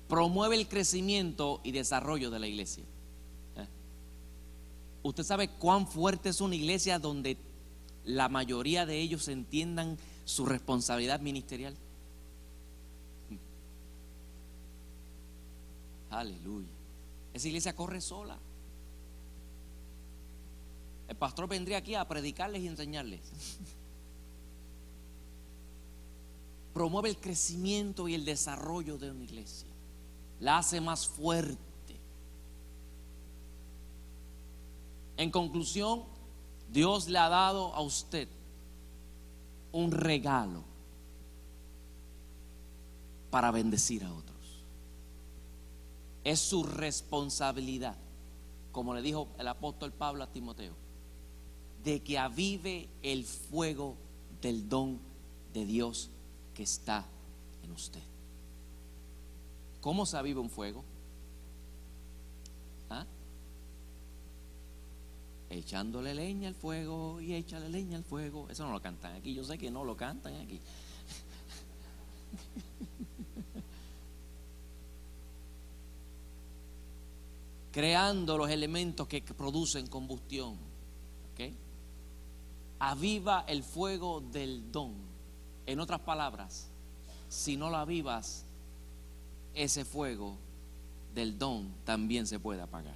Promueve 0.09 0.57
el 0.57 0.66
crecimiento 0.66 1.61
y 1.62 1.70
desarrollo 1.70 2.30
de 2.30 2.40
la 2.40 2.49
iglesia. 2.49 2.84
¿Usted 5.05 5.22
sabe 5.22 5.49
cuán 5.49 5.86
fuerte 5.86 6.30
es 6.30 6.40
una 6.40 6.57
iglesia 6.57 6.99
donde 6.99 7.36
la 8.05 8.28
mayoría 8.28 8.86
de 8.86 8.99
ellos 8.99 9.28
entiendan 9.28 9.96
su 10.24 10.46
responsabilidad 10.46 11.20
ministerial? 11.20 11.76
Aleluya. 16.11 16.77
Esa 17.39 17.49
iglesia 17.49 17.74
corre 17.74 18.01
sola. 18.01 18.39
El 21.07 21.16
pastor 21.16 21.49
vendría 21.49 21.78
aquí 21.78 21.95
a 21.95 22.07
predicarles 22.07 22.62
y 22.62 22.66
enseñarles. 22.66 23.20
Promueve 26.74 27.09
el 27.09 27.16
crecimiento 27.16 28.09
y 28.09 28.14
el 28.14 28.24
desarrollo 28.24 28.99
de 28.99 29.11
una 29.11 29.24
iglesia. 29.24 29.68
La 30.41 30.59
hace 30.59 30.80
más 30.80 31.07
fuerte 31.07 31.68
En 35.18 35.32
conclusión, 35.32 36.05
Dios 36.70 37.09
le 37.09 37.18
ha 37.18 37.28
dado 37.28 37.74
a 37.74 37.80
usted 37.80 38.28
un 39.72 39.91
regalo 39.91 40.62
para 43.28 43.51
bendecir 43.51 44.05
a 44.05 44.14
otros. 44.14 44.38
Es 46.28 46.40
su 46.40 46.62
responsabilidad, 46.62 47.96
como 48.70 48.92
le 48.92 49.00
dijo 49.00 49.28
el 49.38 49.48
apóstol 49.48 49.94
Pablo 49.94 50.22
a 50.22 50.30
Timoteo, 50.30 50.74
de 51.82 52.02
que 52.02 52.18
avive 52.18 52.90
el 53.02 53.24
fuego 53.24 53.96
del 54.42 54.68
don 54.68 55.00
de 55.54 55.64
Dios 55.64 56.10
que 56.52 56.64
está 56.64 57.06
en 57.62 57.72
usted. 57.72 58.02
¿Cómo 59.80 60.04
se 60.04 60.18
aviva 60.18 60.42
un 60.42 60.50
fuego? 60.50 60.84
¿Ah? 62.90 63.06
echándole 65.48 66.14
leña 66.14 66.48
al 66.48 66.54
fuego 66.54 67.22
y 67.22 67.32
échale 67.32 67.70
leña 67.70 67.96
al 67.96 68.04
fuego. 68.04 68.50
Eso 68.50 68.66
no 68.66 68.72
lo 68.72 68.82
cantan 68.82 69.16
aquí, 69.16 69.32
yo 69.32 69.44
sé 69.44 69.56
que 69.56 69.70
no 69.70 69.82
lo 69.82 69.96
cantan 69.96 70.34
aquí. 70.34 70.60
Creando 77.70 78.36
los 78.38 78.50
elementos 78.50 79.06
que 79.06 79.20
producen 79.22 79.86
combustión. 79.86 80.68
Aviva 82.80 83.44
el 83.48 83.64
fuego 83.64 84.20
del 84.20 84.70
don. 84.70 84.94
En 85.66 85.80
otras 85.80 86.00
palabras, 86.00 86.70
si 87.28 87.56
no 87.56 87.70
lo 87.70 87.76
avivas, 87.76 88.44
ese 89.52 89.84
fuego 89.84 90.36
del 91.14 91.38
don 91.38 91.74
también 91.84 92.26
se 92.26 92.38
puede 92.38 92.62
apagar. 92.62 92.94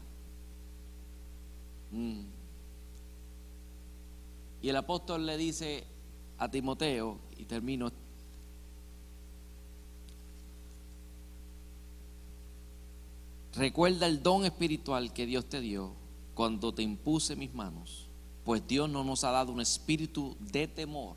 Mm. 1.90 2.22
Y 4.62 4.68
el 4.68 4.76
apóstol 4.76 5.26
le 5.26 5.36
dice 5.36 5.84
a 6.38 6.48
Timoteo, 6.48 7.18
y 7.36 7.44
termino, 7.44 7.90
recuerda 13.54 14.06
el 14.06 14.22
don 14.22 14.44
espiritual 14.44 15.12
que 15.12 15.26
Dios 15.26 15.48
te 15.48 15.60
dio 15.60 15.94
cuando 16.34 16.72
te 16.72 16.82
impuse 16.82 17.36
mis 17.36 17.52
manos, 17.54 18.08
pues 18.44 18.66
Dios 18.66 18.88
no 18.88 19.04
nos 19.04 19.24
ha 19.24 19.30
dado 19.30 19.52
un 19.52 19.60
espíritu 19.60 20.36
de 20.40 20.66
temor. 20.68 21.16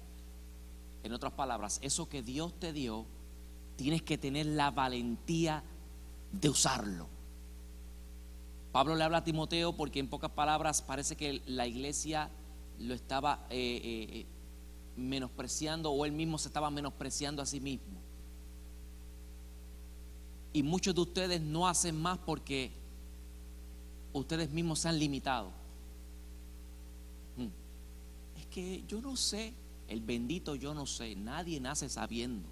En 1.04 1.14
otras 1.14 1.34
palabras, 1.34 1.80
eso 1.82 2.10
que 2.10 2.22
Dios 2.22 2.54
te 2.60 2.74
dio, 2.74 3.06
tienes 3.76 4.02
que 4.02 4.18
tener 4.18 4.46
la 4.46 4.72
valentía 4.72 5.64
de 6.32 6.50
usarlo. 6.50 7.08
Pablo 8.72 8.96
le 8.96 9.04
habla 9.04 9.20
a 9.20 9.24
Timoteo 9.24 9.74
porque 9.74 10.00
en 10.00 10.10
pocas 10.10 10.32
palabras 10.32 10.82
parece 10.82 11.16
que 11.16 11.42
la 11.46 11.66
iglesia 11.66 12.30
lo 12.80 12.94
estaba 12.94 13.48
eh, 13.50 13.80
eh, 13.84 14.26
menospreciando 14.98 15.92
o 15.92 16.06
él 16.06 16.12
mismo 16.12 16.38
se 16.38 16.50
estaba 16.50 16.70
menospreciando 16.70 17.42
a 17.42 17.46
sí 17.46 17.62
mismo. 17.62 18.05
Y 20.56 20.64
muchos 20.64 20.96
de 20.96 21.02
ustedes 21.02 21.42
no 21.42 21.68
hacen 21.68 22.02
más 22.02 22.18
porque 22.18 22.72
ustedes 24.14 24.50
mismos 24.52 24.80
se 24.80 24.88
han 24.88 24.98
limitado. 24.98 25.50
Mm. 27.36 28.40
Es 28.40 28.46
que 28.46 28.82
yo 28.88 29.02
no 29.02 29.18
sé, 29.18 29.52
el 29.90 30.00
bendito 30.00 30.56
yo 30.56 30.74
no 30.74 30.86
sé, 30.86 31.14
nadie 31.18 31.60
nace 31.60 31.90
sabiendo. 31.90 32.48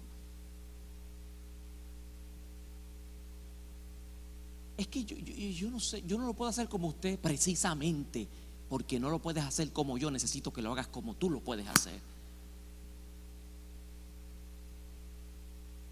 Es 4.76 4.86
que 4.86 5.02
yo, 5.06 5.16
yo 5.16 5.70
no 5.70 5.80
sé, 5.80 6.02
yo 6.06 6.18
no 6.18 6.26
lo 6.26 6.34
puedo 6.34 6.50
hacer 6.50 6.68
como 6.68 6.88
usted 6.88 7.18
precisamente 7.18 8.28
porque 8.68 9.00
no 9.00 9.08
lo 9.08 9.18
puedes 9.18 9.44
hacer 9.44 9.72
como 9.72 9.96
yo, 9.96 10.10
necesito 10.10 10.52
que 10.52 10.60
lo 10.60 10.72
hagas 10.72 10.88
como 10.88 11.14
tú 11.14 11.30
lo 11.30 11.40
puedes 11.40 11.66
hacer. 11.66 12.02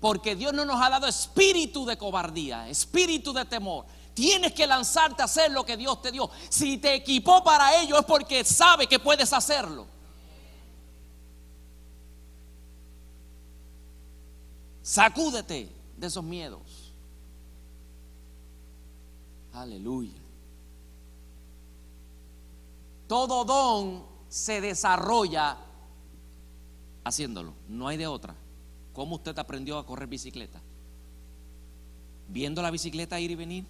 Porque 0.02 0.34
Dios 0.34 0.52
no 0.52 0.64
nos 0.64 0.82
ha 0.82 0.90
dado 0.90 1.06
espíritu 1.06 1.86
de 1.86 1.96
cobardía, 1.96 2.68
espíritu 2.68 3.32
de 3.32 3.44
temor. 3.44 3.86
Tienes 4.12 4.52
que 4.52 4.66
lanzarte 4.66 5.22
a 5.22 5.26
hacer 5.26 5.52
lo 5.52 5.64
que 5.64 5.76
Dios 5.76 6.02
te 6.02 6.10
dio. 6.10 6.28
Si 6.48 6.78
te 6.78 6.96
equipó 6.96 7.44
para 7.44 7.80
ello 7.80 7.96
es 8.00 8.04
porque 8.04 8.42
sabe 8.42 8.88
que 8.88 8.98
puedes 8.98 9.32
hacerlo. 9.32 9.86
Sacúdete 14.82 15.72
de 15.96 16.06
esos 16.08 16.24
miedos. 16.24 16.92
Aleluya. 19.52 20.20
Todo 23.06 23.44
don 23.44 24.04
se 24.28 24.60
desarrolla 24.60 25.58
haciéndolo. 27.04 27.54
No 27.68 27.86
hay 27.86 27.96
de 27.96 28.08
otra. 28.08 28.41
¿Cómo 28.92 29.16
usted 29.16 29.38
aprendió 29.38 29.78
a 29.78 29.86
correr 29.86 30.08
bicicleta? 30.08 30.60
¿Viendo 32.28 32.62
la 32.62 32.70
bicicleta 32.70 33.18
ir 33.20 33.30
y 33.30 33.34
venir? 33.34 33.64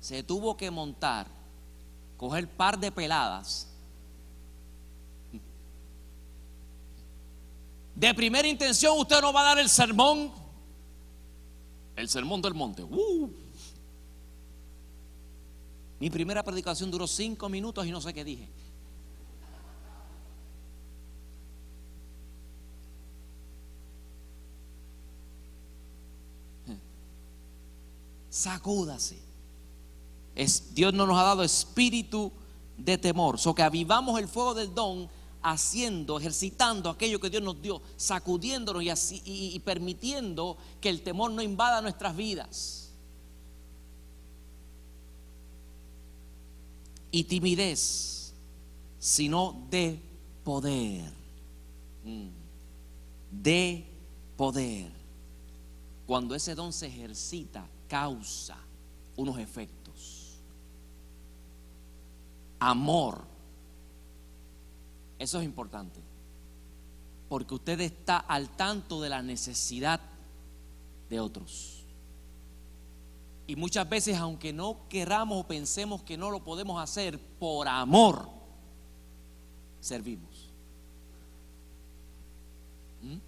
Se 0.00 0.22
tuvo 0.22 0.56
que 0.56 0.70
montar, 0.70 1.26
coger 2.16 2.48
par 2.48 2.78
de 2.78 2.92
peladas. 2.92 3.68
De 7.94 8.12
primera 8.12 8.46
intención 8.46 8.98
usted 8.98 9.20
no 9.20 9.32
va 9.32 9.40
a 9.40 9.44
dar 9.44 9.58
el 9.58 9.68
sermón, 9.68 10.32
el 11.96 12.08
sermón 12.08 12.42
del 12.42 12.54
monte. 12.54 12.82
¡Uh! 12.82 13.30
Mi 16.00 16.10
primera 16.10 16.42
predicación 16.42 16.90
duró 16.90 17.06
cinco 17.06 17.48
minutos 17.48 17.86
y 17.86 17.90
no 17.90 18.00
sé 18.00 18.12
qué 18.12 18.24
dije. 18.24 18.48
Sacúdase. 28.34 29.16
Es, 30.34 30.74
Dios 30.74 30.92
no 30.92 31.06
nos 31.06 31.16
ha 31.16 31.22
dado 31.22 31.44
espíritu 31.44 32.32
de 32.76 32.98
temor. 32.98 33.38
So 33.38 33.54
que 33.54 33.62
avivamos 33.62 34.18
el 34.18 34.26
fuego 34.26 34.54
del 34.54 34.74
don 34.74 35.08
haciendo, 35.40 36.18
ejercitando 36.18 36.90
aquello 36.90 37.20
que 37.20 37.30
Dios 37.30 37.44
nos 37.44 37.62
dio, 37.62 37.80
sacudiéndonos 37.96 38.82
y, 38.82 38.90
así, 38.90 39.22
y 39.24 39.56
permitiendo 39.60 40.56
que 40.80 40.88
el 40.88 41.02
temor 41.02 41.30
no 41.30 41.42
invada 41.42 41.80
nuestras 41.80 42.16
vidas. 42.16 42.90
Y 47.12 47.22
timidez, 47.22 48.34
sino 48.98 49.64
de 49.70 50.00
poder. 50.42 51.12
Mm. 52.02 52.30
De 53.30 53.86
poder. 54.36 54.90
Cuando 56.04 56.34
ese 56.34 56.56
don 56.56 56.72
se 56.72 56.88
ejercita, 56.88 57.68
causa 57.94 58.56
unos 59.14 59.38
efectos. 59.38 60.40
Amor. 62.58 63.24
Eso 65.16 65.38
es 65.38 65.44
importante. 65.44 66.00
Porque 67.28 67.54
usted 67.54 67.80
está 67.80 68.18
al 68.18 68.48
tanto 68.56 69.00
de 69.00 69.10
la 69.10 69.22
necesidad 69.22 70.00
de 71.08 71.20
otros. 71.20 71.84
Y 73.46 73.54
muchas 73.54 73.88
veces, 73.88 74.16
aunque 74.16 74.52
no 74.52 74.88
queramos 74.88 75.44
o 75.44 75.46
pensemos 75.46 76.02
que 76.02 76.16
no 76.16 76.32
lo 76.32 76.42
podemos 76.42 76.82
hacer, 76.82 77.16
por 77.38 77.68
amor 77.68 78.28
servimos. 79.78 80.50
¿Mm? 83.02 83.18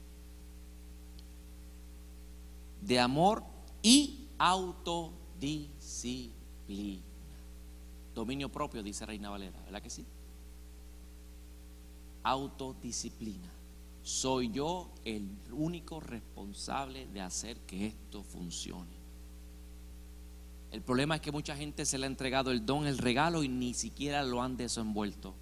De 2.84 2.98
amor 2.98 3.44
y 3.80 4.25
autodisciplina. 4.38 7.02
Dominio 8.14 8.50
propio, 8.50 8.82
dice 8.82 9.04
Reina 9.04 9.30
Valera, 9.30 9.60
¿verdad 9.64 9.82
que 9.82 9.90
sí? 9.90 10.06
Autodisciplina. 12.22 13.52
Soy 14.02 14.50
yo 14.50 14.92
el 15.04 15.28
único 15.52 16.00
responsable 16.00 17.06
de 17.08 17.20
hacer 17.20 17.58
que 17.60 17.88
esto 17.88 18.22
funcione. 18.22 18.96
El 20.70 20.82
problema 20.82 21.16
es 21.16 21.20
que 21.20 21.32
mucha 21.32 21.56
gente 21.56 21.84
se 21.84 21.98
le 21.98 22.06
ha 22.06 22.08
entregado 22.08 22.50
el 22.50 22.66
don, 22.66 22.86
el 22.86 22.98
regalo 22.98 23.42
y 23.42 23.48
ni 23.48 23.74
siquiera 23.74 24.24
lo 24.24 24.42
han 24.42 24.56
desenvuelto. 24.56 25.34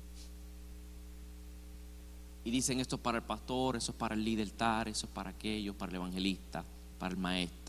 Y 2.45 2.51
dicen 2.51 2.79
esto 2.79 2.97
es 2.97 3.03
para 3.03 3.19
el 3.19 3.25
pastor, 3.25 3.77
eso 3.77 3.93
es 3.93 3.99
para 3.99 4.15
el 4.15 4.23
líder 4.23 4.53
eso 4.87 5.07
es 5.07 5.13
para 5.13 5.31
aquello, 5.31 5.77
para 5.77 5.91
el 5.91 5.97
evangelista, 5.97 6.63
para 6.99 7.15
el 7.15 7.19
maestro. 7.19 7.64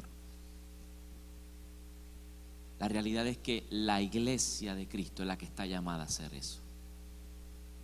La 2.80 2.88
realidad 2.88 3.26
es 3.28 3.38
que 3.38 3.65
la 3.69 4.01
iglesia 4.01 4.76
de 4.76 4.88
Cristo 4.88 5.23
es 5.23 5.28
la 5.28 5.38
que 5.38 5.45
está 5.45 5.65
llamada 5.65 6.03
a 6.03 6.07
hacer 6.07 6.34
eso. 6.34 6.59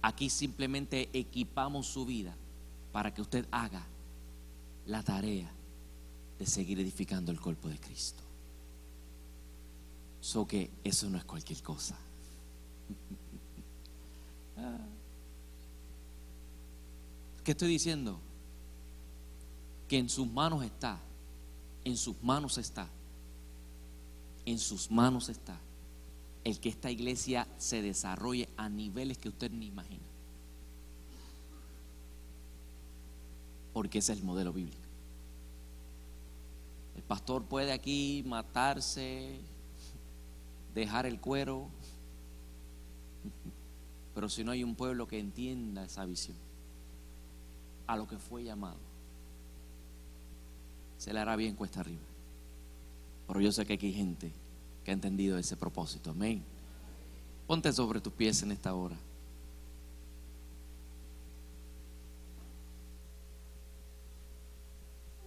Aquí 0.02 0.30
simplemente 0.30 1.10
equipamos 1.14 1.88
su 1.88 2.06
vida 2.06 2.36
para 2.92 3.14
que 3.14 3.22
usted 3.22 3.48
haga 3.52 3.86
la 4.86 5.02
tarea 5.04 5.50
de 6.38 6.46
seguir 6.46 6.80
edificando 6.80 7.32
el 7.32 7.40
cuerpo 7.40 7.70
de 7.70 7.80
Cristo. 7.80 8.22
So 10.20 10.46
que 10.48 10.70
eso 10.84 11.10
no 11.10 11.18
es 11.18 11.24
cualquier 11.24 11.64
cosa. 11.64 11.98
¿Qué 17.44 17.52
estoy 17.52 17.70
diciendo? 17.70 18.20
Que 19.88 19.98
en 19.98 20.10
sus 20.10 20.28
manos 20.28 20.64
está, 20.64 21.00
en 21.84 21.98
sus 21.98 22.22
manos 22.22 22.58
está 22.58 22.88
en 24.46 24.60
sus 24.60 24.92
manos 24.92 25.30
está 25.30 25.60
el 26.44 26.60
que 26.60 26.70
esta 26.70 26.90
iglesia 26.90 27.48
se 27.58 27.82
desarrolle 27.82 28.50
a 28.58 28.70
niveles 28.70 29.18
que 29.18 29.30
usted 29.30 29.52
ni 29.52 29.68
imagina. 29.68 30.04
Porque 33.74 34.00
ese 34.00 34.14
es 34.14 34.20
el 34.20 34.26
modelo 34.26 34.52
bíblico. 34.52 34.78
El 36.96 37.04
pastor 37.04 37.44
puede 37.46 37.72
aquí 37.72 38.24
matarse, 38.26 39.40
dejar 40.74 41.06
el 41.06 41.20
cuero, 41.20 41.70
pero 44.14 44.28
si 44.28 44.44
no 44.44 44.52
hay 44.52 44.64
un 44.64 44.76
pueblo 44.76 45.08
que 45.08 45.20
entienda 45.20 45.86
esa 45.86 46.06
visión, 46.06 46.38
a 47.88 47.96
lo 47.96 48.08
que 48.08 48.18
fue 48.18 48.44
llamado, 48.44 48.80
se 50.98 51.14
le 51.14 51.20
hará 51.20 51.36
bien 51.36 51.56
cuesta 51.56 51.80
arriba. 51.80 52.11
Pero 53.32 53.40
yo 53.40 53.54
sé 53.54 53.66
que 53.66 53.76
aquí 53.76 53.88
hay 53.88 53.94
gente 53.94 54.30
que 54.84 54.92
ha 54.92 54.94
entendido 54.94 55.38
ese 55.38 55.56
propósito. 55.56 56.12
Amén. 56.12 56.44
Ponte 57.48 57.72
sobre 57.72 58.02
tus 58.02 58.12
pies 58.12 58.44
en 58.44 58.52
esta 58.52 58.74
hora. 58.74 58.98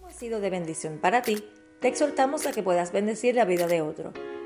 ha 0.07 0.17
sido 0.17 0.39
de 0.39 0.49
bendición 0.51 0.99
para 0.99 1.23
ti, 1.23 1.43
te 1.81 1.87
exhortamos 1.87 2.45
a 2.45 2.51
que 2.51 2.63
puedas 2.63 2.93
bendecir 2.93 3.35
la 3.35 3.43
vida 3.43 3.67
de 3.67 3.81
otro. 3.81 4.13